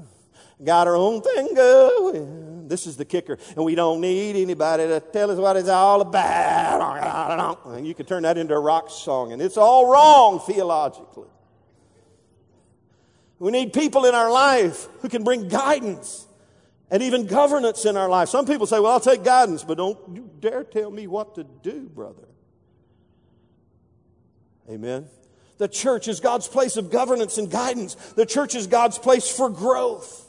[0.64, 2.45] Got our own thing going.
[2.68, 3.38] This is the kicker.
[3.56, 7.66] And we don't need anybody to tell us what it's all about.
[7.68, 9.32] And you can turn that into a rock song.
[9.32, 11.30] And it's all wrong theologically.
[13.40, 16.26] We need people in our life who can bring guidance
[16.90, 18.30] and even governance in our life.
[18.30, 21.44] Some people say, well, I'll take guidance, but don't you dare tell me what to
[21.44, 22.28] do, brother.
[24.70, 25.08] Amen.
[25.58, 27.96] The church is God's place of governance and guidance.
[27.96, 30.25] The church is God's place for growth.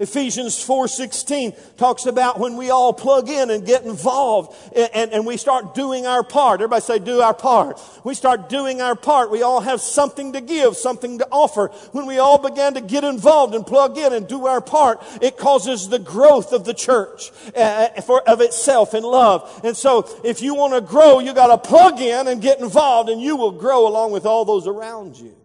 [0.00, 5.26] Ephesians 4:16 talks about when we all plug in and get involved and, and, and,
[5.26, 6.62] we start doing our part.
[6.62, 7.78] Everybody say do our part.
[8.02, 9.30] We start doing our part.
[9.30, 11.68] We all have something to give, something to offer.
[11.92, 15.36] When we all began to get involved and plug in and do our part, it
[15.36, 19.60] causes the growth of the church uh, for, of itself in love.
[19.62, 23.10] And so if you want to grow, you got to plug in and get involved
[23.10, 25.36] and you will grow along with all those around you.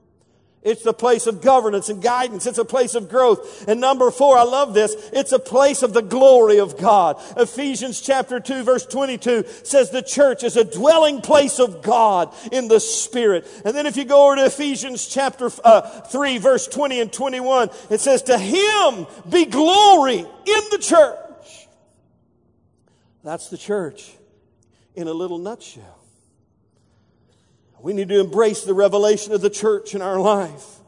[0.65, 2.47] It's the place of governance and guidance.
[2.47, 3.67] It's a place of growth.
[3.67, 4.95] And number four, I love this.
[5.13, 7.21] It's a place of the glory of God.
[7.37, 12.67] Ephesians chapter 2 verse 22 says the church is a dwelling place of God in
[12.67, 13.45] the Spirit.
[13.63, 17.69] And then if you go over to Ephesians chapter uh, 3 verse 20 and 21,
[17.91, 21.67] it says to Him be glory in the church.
[23.23, 24.15] That's the church
[24.95, 25.94] in a little nutshell.
[27.85, 30.79] We need to embrace the revelation of the church in our life.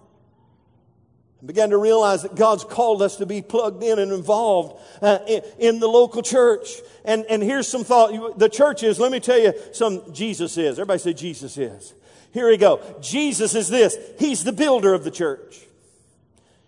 [1.38, 5.20] And begin to realize that God's called us to be plugged in and involved uh,
[5.28, 6.68] in, in, the local church.
[7.06, 8.40] And, and here's some thought.
[8.40, 10.80] The church is, let me tell you some Jesus is.
[10.80, 11.94] Everybody say Jesus is.
[12.34, 12.82] Here we go.
[13.00, 13.96] Jesus is this.
[14.18, 15.67] He's the builder of the church.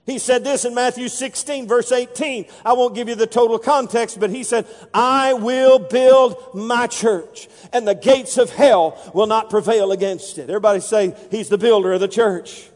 [0.10, 2.48] He said this in Matthew 16 verse 18.
[2.65, 7.48] I won't give you the total context, but he said, I will build my church
[7.72, 10.50] and the gates of hell will not prevail against it.
[10.50, 12.68] Everybody say, he's the builder of the church.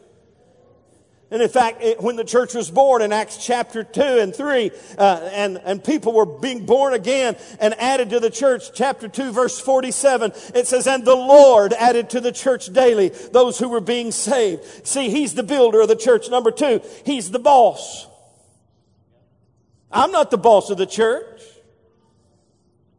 [1.34, 4.70] And in fact, it, when the church was born in Acts chapter 2 and 3,
[4.96, 9.32] uh, and, and people were being born again and added to the church, chapter 2,
[9.32, 13.80] verse 47, it says, And the Lord added to the church daily those who were
[13.80, 14.86] being saved.
[14.86, 16.30] See, He's the builder of the church.
[16.30, 18.06] Number two, He's the boss.
[19.90, 21.40] I'm not the boss of the church.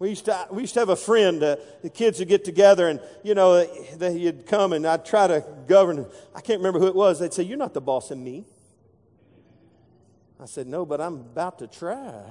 [0.06, 2.90] We used to, we used to have a friend, uh, the kids would get together
[2.90, 3.66] and, you know,
[3.96, 6.06] they, would come and I'd try to govern.
[6.36, 7.18] I can't remember who it was.
[7.18, 8.46] They'd say, You're not the boss of me.
[10.40, 12.22] I said, No, but I'm about to try.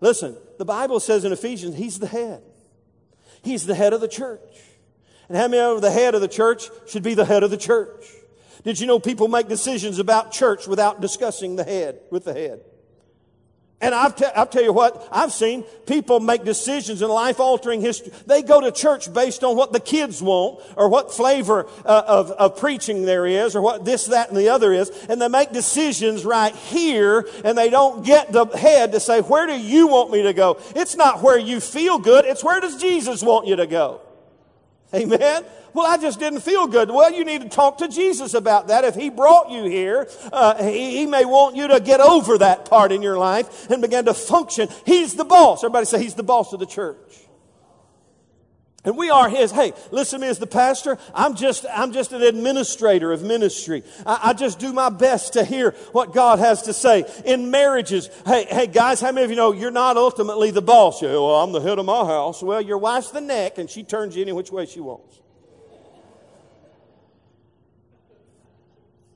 [0.00, 2.40] Listen, the Bible says in Ephesians, He's the head.
[3.42, 4.60] He's the head of the church.
[5.28, 7.56] And how many of the head of the church should be the head of the
[7.56, 8.06] church?
[8.62, 12.60] Did you know people make decisions about church without discussing the head with the head?
[13.84, 17.82] And I've t- I'll tell you what, I've seen people make decisions in life altering
[17.82, 18.12] history.
[18.26, 22.30] They go to church based on what the kids want or what flavor uh, of,
[22.30, 24.88] of preaching there is or what this, that, and the other is.
[25.10, 29.46] And they make decisions right here and they don't get the head to say, where
[29.46, 30.58] do you want me to go?
[30.74, 32.24] It's not where you feel good.
[32.24, 34.00] It's where does Jesus want you to go?
[34.94, 35.44] Amen.
[35.74, 36.88] Well, I just didn't feel good.
[36.88, 38.84] Well, you need to talk to Jesus about that.
[38.84, 42.64] If He brought you here, uh, he, he, may want you to get over that
[42.64, 44.68] part in your life and begin to function.
[44.86, 45.64] He's the boss.
[45.64, 47.24] Everybody say He's the boss of the church.
[48.84, 49.50] And we are his.
[49.50, 50.98] Hey, listen to me as the pastor.
[51.14, 53.82] I'm just, I'm just an administrator of ministry.
[54.04, 57.04] I, I, just do my best to hear what God has to say.
[57.24, 61.00] In marriages, hey, hey guys, how many of you know you're not ultimately the boss?
[61.00, 62.42] You well, I'm the head of my house.
[62.42, 65.18] Well, your wife's the neck and she turns you any which way she wants.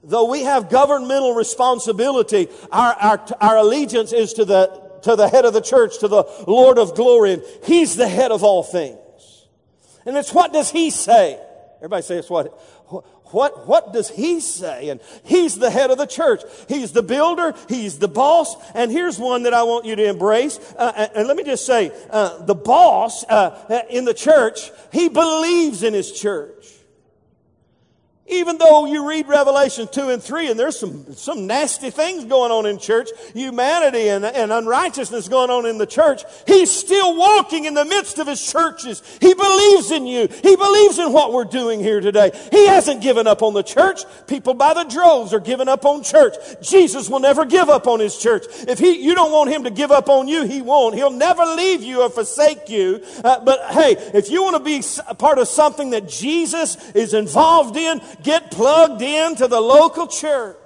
[0.09, 4.69] Though we have governmental responsibility, our, our, our allegiance is to the,
[5.03, 8.33] to the head of the church, to the Lord of glory, and He's the head
[8.33, 8.99] of all things.
[10.07, 11.39] And it's what does He say?
[11.77, 12.59] Everybody say it's what,
[13.27, 14.89] what, what does He say?
[14.89, 16.41] And He's the head of the church.
[16.69, 17.55] He's the builder.
[17.69, 18.57] He's the boss.
[18.75, 20.59] And here's one that I want you to embrace.
[20.79, 25.83] Uh, and let me just say, uh, the boss uh, in the church, he believes
[25.83, 26.78] in his church.
[28.31, 32.53] Even though you read Revelation 2 and 3 and there's some, some nasty things going
[32.53, 37.65] on in church, humanity and, and unrighteousness going on in the church, he's still walking
[37.65, 39.03] in the midst of his churches.
[39.21, 40.29] He believes in you.
[40.43, 42.31] He believes in what we're doing here today.
[42.51, 44.01] He hasn't given up on the church.
[44.27, 46.35] People by the droves are giving up on church.
[46.61, 48.45] Jesus will never give up on his church.
[48.69, 50.95] If he, you don't want him to give up on you, he won't.
[50.95, 53.03] He'll never leave you or forsake you.
[53.25, 57.15] Uh, but hey, if you want to be a part of something that Jesus is
[57.15, 60.57] involved in, Get plugged into the local church.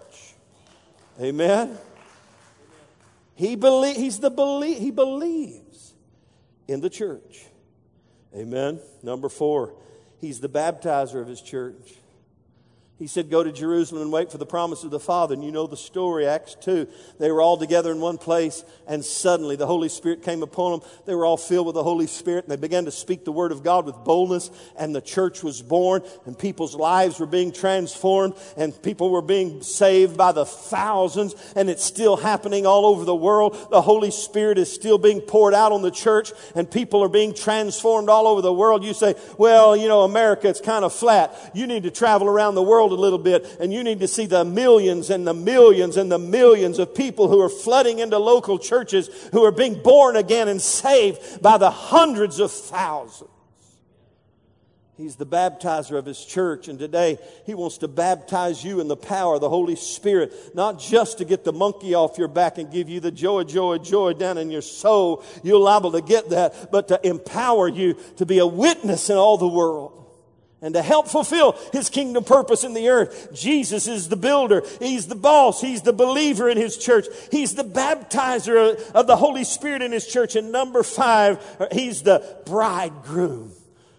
[1.21, 1.79] Amen.
[3.35, 5.95] He believe, he's the believe, he believes
[6.69, 7.45] in the church.
[8.35, 8.81] Amen.
[9.03, 9.75] Number four,
[10.21, 11.95] he's the baptizer of his church.
[13.03, 15.35] He said, Go to Jerusalem and wait for the promise of the Father.
[15.35, 16.87] And you know the story, Acts 2.
[17.19, 20.89] They were all together in one place, and suddenly the Holy Spirit came upon them.
[21.05, 23.51] They were all filled with the Holy Spirit, and they began to speak the word
[23.51, 28.35] of God with boldness, and the church was born, and people's lives were being transformed,
[28.57, 33.17] and people were being saved by the thousands, and it's still happening all over the
[33.17, 33.67] world.
[33.73, 37.35] The Holy Spirit is still being poured out on the church, and people are being
[37.35, 38.85] transformed all over the world.
[38.85, 41.51] You say, Well, you know, America, it's kind of flat.
[41.53, 44.27] You need to travel around the world a little bit and you need to see
[44.27, 48.59] the millions and the millions and the millions of people who are flooding into local
[48.59, 53.31] churches who are being born again and saved by the hundreds of thousands.
[54.99, 58.97] He's the baptizer of his church, and today he wants to baptize you in the
[58.97, 62.71] power of the Holy Spirit, not just to get the monkey off your back and
[62.71, 65.25] give you the joy, joy, joy down in your soul.
[65.43, 69.39] You're liable to get that, but to empower you to be a witness in all
[69.39, 70.02] the world
[70.63, 73.31] and to help fulfill his kingdom purpose in the earth.
[73.35, 74.63] Jesus is the builder.
[74.79, 75.61] He's the boss.
[75.61, 77.07] He's the believer in his church.
[77.33, 80.37] He's the baptizer of the Holy Spirit in his church.
[80.37, 83.53] And number five, he's the bridegroom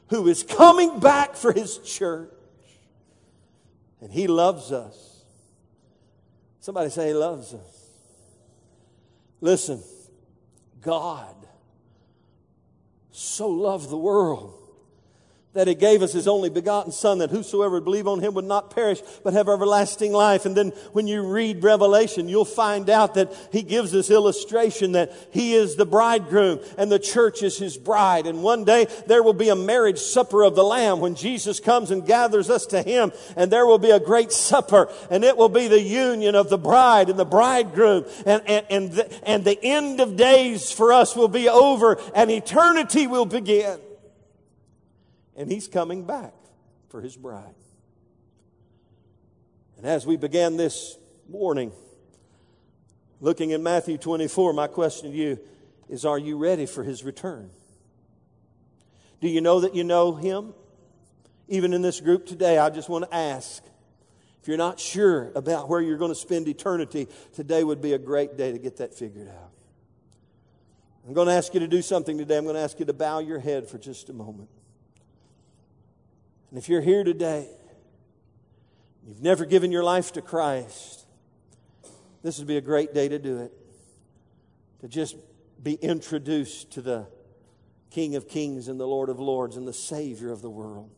[0.07, 2.32] who is coming back for his church.
[3.99, 5.26] And he loves us.
[6.61, 7.89] Somebody say he loves us.
[9.41, 9.84] Listen,
[10.82, 11.36] God
[13.11, 14.62] so loved the world
[15.54, 18.45] that he gave us his only begotten son that whosoever would believe on him would
[18.45, 20.45] not perish but have everlasting life.
[20.45, 25.14] And then when you read revelation you'll find out that he gives this illustration that
[25.32, 28.26] he is the bridegroom and the church is his bride.
[28.26, 31.91] And one day there will be a marriage supper of the lamb when jesus comes
[31.91, 35.49] and gathers us to him and there will be a great supper and it will
[35.49, 38.06] be the union of the bride and the bridegroom.
[38.26, 42.32] And, and, and, the, and the end of days for us will be over and
[42.32, 43.80] eternity will begin
[45.36, 46.34] and he's coming back
[46.90, 47.56] for his bride.
[49.78, 50.98] And as we began this
[51.30, 51.72] morning,
[53.20, 55.40] looking in Matthew 24, my question to you
[55.90, 57.50] is Are you ready for his return?
[59.20, 60.54] Do you know that you know him?
[61.48, 63.64] Even in this group today, I just want to ask
[64.44, 67.98] if you're not sure about where you're going to spend eternity, today would be a
[67.98, 69.52] great day to get that figured out.
[71.08, 72.38] I'm going to ask you to do something today.
[72.38, 74.50] I'm going to ask you to bow your head for just a moment.
[76.54, 77.49] And if you're here today,
[79.08, 81.08] you've never given your life to Christ,
[82.22, 83.51] this would be a great day to do it.
[84.82, 85.16] To just
[85.64, 87.08] be introduced to the
[87.89, 90.91] King of Kings and the Lord of Lords and the Savior of the world.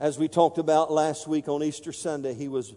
[0.00, 2.74] As we talked about last week on Easter Sunday, he was,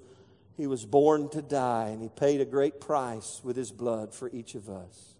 [0.57, 4.29] he was born to die and he paid a great price with his blood for
[4.31, 5.15] each of us.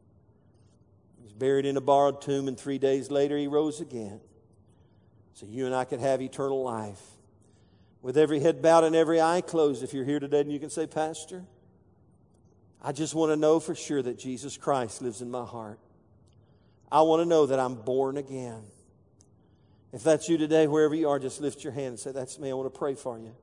[1.15, 4.19] He was buried in a borrowed tomb, and three days later he rose again
[5.33, 7.01] so you and I could have eternal life.
[8.01, 10.69] With every head bowed and every eye closed, if you're here today and you can
[10.69, 11.43] say, Pastor,
[12.81, 15.79] I just want to know for sure that Jesus Christ lives in my heart.
[16.91, 18.63] I want to know that I'm born again.
[19.93, 22.49] If that's you today, wherever you are, just lift your hand and say, That's me.
[22.49, 23.33] I want to pray for you.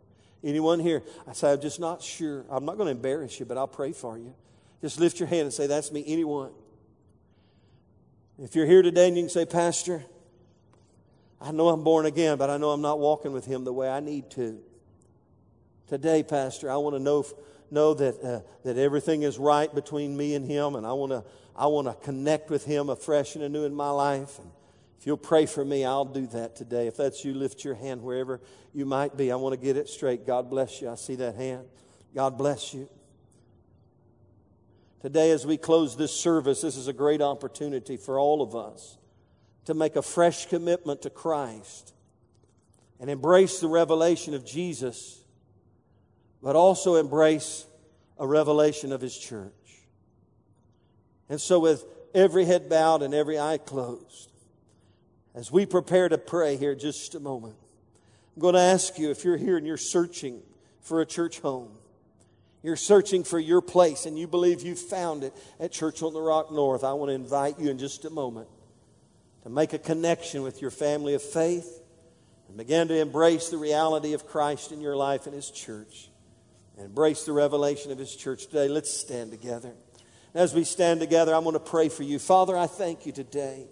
[0.42, 1.02] Anyone here?
[1.26, 2.44] I say, I'm just not sure.
[2.48, 4.34] I'm not going to embarrass you, but I'll pray for you.
[4.80, 6.04] Just lift your hand and say, That's me.
[6.06, 6.50] Anyone?
[8.40, 10.04] If you're here today and you can say, Pastor,
[11.40, 13.88] I know I'm born again, but I know I'm not walking with Him the way
[13.88, 14.58] I need to.
[15.86, 17.24] Today, Pastor, I want to know,
[17.70, 21.24] know that, uh, that everything is right between me and Him, and I want to
[21.58, 24.38] I want to connect with Him afresh and anew in my life.
[24.38, 24.48] And
[25.00, 26.86] if you'll pray for me, I'll do that today.
[26.86, 28.40] If that's you, lift your hand wherever
[28.72, 29.32] you might be.
[29.32, 30.24] I want to get it straight.
[30.24, 30.88] God bless you.
[30.88, 31.66] I see that hand.
[32.14, 32.88] God bless you.
[35.02, 38.97] Today, as we close this service, this is a great opportunity for all of us
[39.68, 41.92] to make a fresh commitment to Christ
[42.98, 45.22] and embrace the revelation of Jesus,
[46.42, 47.66] but also embrace
[48.16, 49.52] a revelation of His church.
[51.28, 54.32] And so, with every head bowed and every eye closed,
[55.34, 57.56] as we prepare to pray here just a moment,
[58.36, 60.40] I'm going to ask you if you're here and you're searching
[60.80, 61.72] for a church home.
[62.62, 66.22] You're searching for your place and you believe you found it at Church on the
[66.22, 66.84] Rock North.
[66.84, 68.48] I want to invite you in just a moment
[69.42, 71.80] to make a connection with your family of faith
[72.48, 76.08] and begin to embrace the reality of Christ in your life and His church
[76.76, 78.68] and embrace the revelation of His church today.
[78.68, 79.72] Let's stand together.
[80.34, 82.18] As we stand together, I'm going to pray for you.
[82.18, 83.66] Father, I thank you today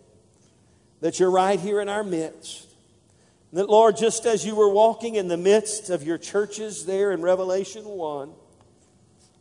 [1.01, 2.67] that you're right here in our midst.
[3.53, 7.23] That, Lord, just as you were walking in the midst of your churches there in
[7.23, 8.33] Revelation 1,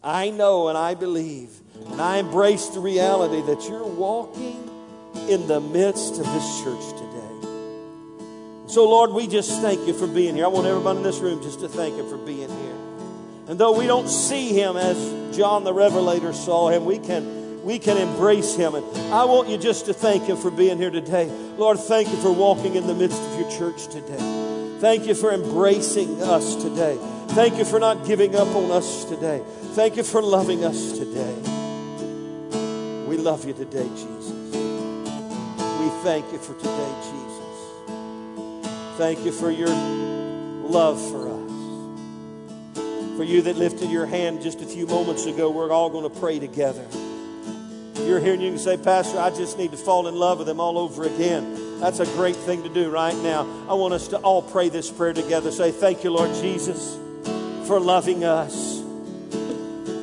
[0.03, 1.49] I know and I believe
[1.91, 4.69] and I embrace the reality that you're walking
[5.29, 7.15] in the midst of this church today.
[8.67, 10.45] So, Lord, we just thank you for being here.
[10.45, 12.75] I want everybody in this room just to thank him for being here.
[13.47, 14.97] And though we don't see him as
[15.37, 18.73] John the Revelator saw him, we can, we can embrace him.
[18.73, 21.27] And I want you just to thank him for being here today.
[21.57, 24.77] Lord, thank you for walking in the midst of your church today.
[24.79, 26.97] Thank you for embracing us today.
[27.29, 29.43] Thank you for not giving up on us today.
[29.73, 31.35] Thank you for loving us today.
[33.07, 34.44] We love you today, Jesus.
[35.85, 38.97] We thank you for today, Jesus.
[38.97, 43.17] Thank you for your love for us.
[43.17, 46.19] For you that lifted your hand just a few moments ago, we're all going to
[46.19, 46.83] pray together.
[47.97, 50.49] You're here and you can say, Pastor, I just need to fall in love with
[50.49, 51.79] Him all over again.
[51.79, 53.41] That's a great thing to do right now.
[53.69, 55.51] I want us to all pray this prayer together.
[55.51, 56.97] Say, Thank you, Lord Jesus,
[57.67, 58.81] for loving us.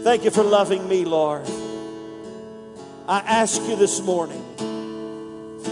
[0.05, 1.45] Thank you for loving me, Lord.
[3.09, 4.52] I ask you this morning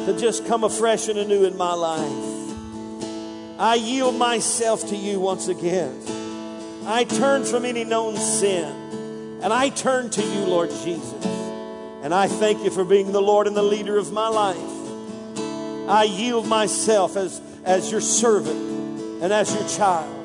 [0.06, 3.58] to just come afresh and anew in my life.
[3.58, 6.02] I yield myself to you once again.
[6.86, 8.90] I turn from any known sin
[9.42, 11.24] and I turn to you, Lord Jesus.
[12.02, 15.88] And I thank you for being the Lord and the leader of my life.
[15.88, 20.16] I yield myself as, as your servant and as your child.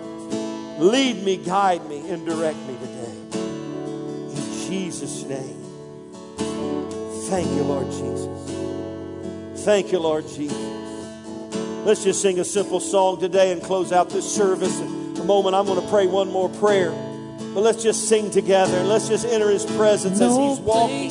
[0.80, 3.40] Lead me, guide me, and direct me today.
[4.38, 5.62] In Jesus' name.
[7.30, 8.55] Thank you, Lord Jesus.
[9.66, 10.56] Thank you, Lord Jesus.
[11.86, 14.80] Let's just sing a simple song today and close out this service.
[14.80, 16.92] In a moment, I'm going to pray one more prayer.
[16.92, 21.10] But let's just sing together and let's just enter his presence as he's walking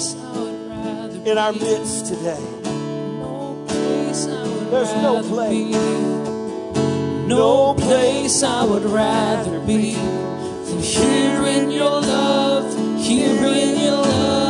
[1.27, 2.39] in our midst today.
[4.71, 5.75] There's no place.
[7.27, 14.44] No place I would rather be than here in your love, here in your love.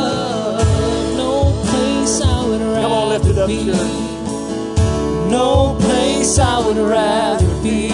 [2.59, 3.65] No place I would Come on, lift it up, be.
[3.65, 5.29] church.
[5.29, 7.89] No place I would rather be.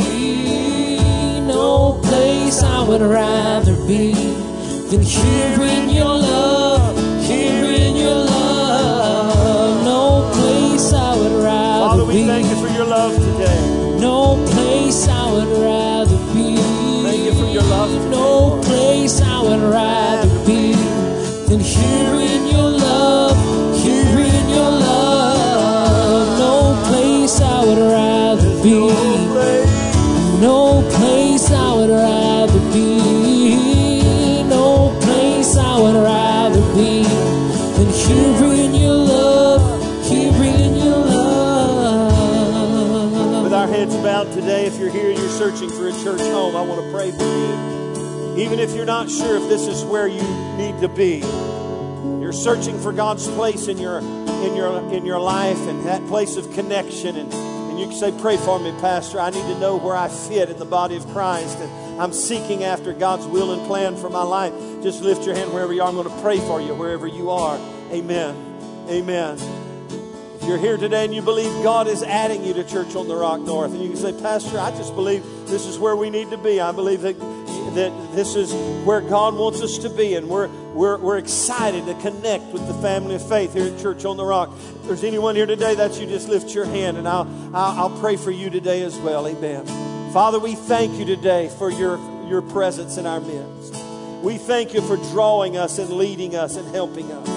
[1.47, 4.14] No place I would rather be
[4.91, 6.95] than here in your love,
[7.26, 9.84] here in your love.
[9.84, 12.26] No place I would rather Father, we be.
[12.28, 13.97] thank you for your love today.
[13.99, 16.57] No place I would rather be.
[17.03, 20.11] Thank you for your love today, No place I would rather
[44.24, 46.91] bowed today, if you're here and you're searching for a church home, I want to
[46.91, 48.38] pray for you.
[48.38, 50.22] Even if you're not sure if this is where you
[50.57, 51.19] need to be,
[52.22, 56.38] you're searching for God's place in your in your in your life and that place
[56.38, 59.19] of connection and, and you can say, Pray for me, Pastor.
[59.19, 62.63] I need to know where I fit in the body of Christ and I'm seeking
[62.63, 64.53] after God's will and plan for my life.
[64.82, 65.88] Just lift your hand wherever you are.
[65.88, 67.57] I'm going to pray for you wherever you are.
[67.91, 68.88] Amen.
[68.88, 69.61] Amen.
[70.52, 73.39] You're here today and you believe God is adding you to Church on the Rock
[73.39, 76.38] North, and you can say, Pastor, I just believe this is where we need to
[76.38, 76.60] be.
[76.60, 78.52] I believe that, that this is
[78.86, 82.74] where God wants us to be, and we're, we're, we're excited to connect with the
[82.74, 84.49] family of faith here at Church on the Rock.
[84.52, 87.99] If there's anyone here today that you just lift your hand, and I'll, I'll, I'll
[88.02, 89.26] pray for you today as well.
[89.30, 89.66] Amen.
[90.12, 91.97] Father, we thank you today for your,
[92.28, 93.74] your presence in our midst.
[94.22, 97.31] We thank you for drawing us and leading us and helping us.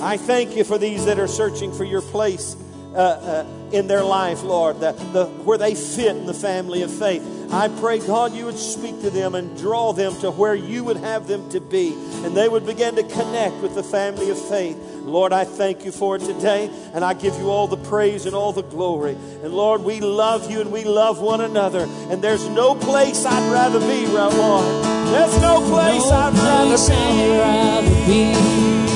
[0.00, 2.56] I thank you for these that are searching for your place
[2.94, 6.90] uh, uh, in their life, Lord, the, the, where they fit in the family of
[6.90, 7.22] faith.
[7.52, 10.96] I pray, God, you would speak to them and draw them to where you would
[10.98, 11.94] have them to be,
[12.24, 14.76] and they would begin to connect with the family of faith.
[15.02, 18.34] Lord, I thank you for it today, and I give you all the praise and
[18.34, 19.12] all the glory.
[19.42, 23.52] And Lord, we love you and we love one another, and there's no place I'd
[23.52, 24.64] rather be, Lord.
[25.12, 28.32] There's no place I'd rather place I would be.
[28.32, 28.87] rather be.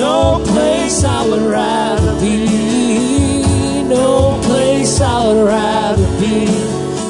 [0.00, 3.82] No place I would rather be.
[3.84, 6.46] No place I would rather be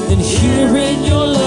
[0.09, 1.40] than here in your love.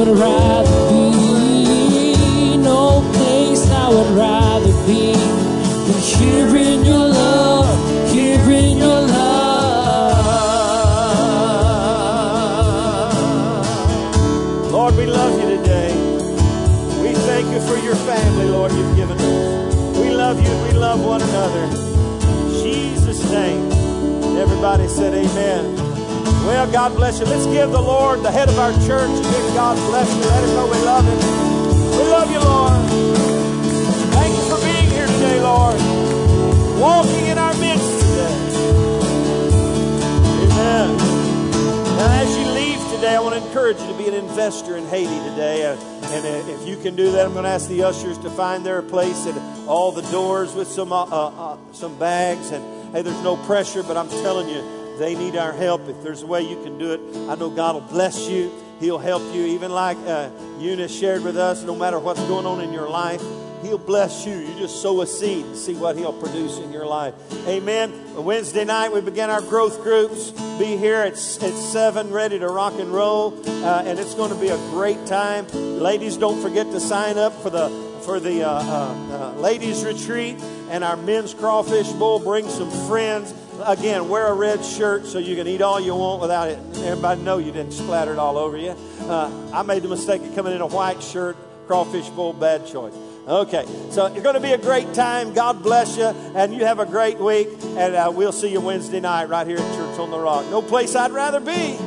[0.00, 2.56] would rather be.
[2.56, 9.50] No place I would rather be than here in your love, here in your love.
[14.72, 15.92] Lord, we love you today.
[17.02, 19.98] We thank you for your family, Lord, you've given us.
[19.98, 21.68] We love you, we love one another.
[22.62, 23.70] Jesus' name.
[24.38, 25.89] Everybody said, Amen.
[26.46, 27.26] Well, God bless you.
[27.26, 30.22] Let's give the Lord, the head of our church, a big God bless you.
[30.22, 31.18] Let him know we love him.
[31.90, 32.80] We love you, Lord.
[34.14, 35.76] Thank you for being here today, Lord.
[36.80, 38.34] Walking in our midst today.
[40.44, 40.96] Amen.
[41.98, 44.86] Now, as you leave today, I want to encourage you to be an investor in
[44.86, 45.66] Haiti today.
[45.66, 45.76] Uh,
[46.12, 48.64] and uh, if you can do that, I'm going to ask the ushers to find
[48.64, 49.36] their place at
[49.68, 52.50] all the doors with some uh, uh, uh some bags.
[52.50, 55.88] And hey, there's no pressure, but I'm telling you, they need our help.
[55.88, 58.52] If there's a way you can do it, I know God will bless you.
[58.80, 60.28] He'll help you, even like uh,
[60.58, 61.62] Eunice shared with us.
[61.62, 63.22] No matter what's going on in your life,
[63.62, 64.34] He'll bless you.
[64.34, 67.14] You just sow a seed and see what He'll produce in your life.
[67.48, 68.14] Amen.
[68.14, 70.32] Wednesday night, we begin our growth groups.
[70.58, 73.38] Be here at, at 7, ready to rock and roll.
[73.46, 75.46] Uh, and it's going to be a great time.
[75.48, 80.40] Ladies, don't forget to sign up for the for the uh, uh, uh, ladies' retreat
[80.70, 82.18] and our men's crawfish bowl.
[82.18, 83.32] Bring some friends.
[83.64, 86.58] Again, wear a red shirt so you can eat all you want without it.
[86.76, 88.70] Everybody know you didn't splatter it all over you.
[89.00, 91.36] Uh, I made the mistake of coming in a white shirt.
[91.66, 92.94] Crawfish bowl, bad choice.
[93.28, 95.34] Okay, so it's going to be a great time.
[95.34, 97.48] God bless you, and you have a great week.
[97.76, 100.46] And uh, we'll see you Wednesday night right here at Church on the Rock.
[100.46, 101.78] No place I'd rather be.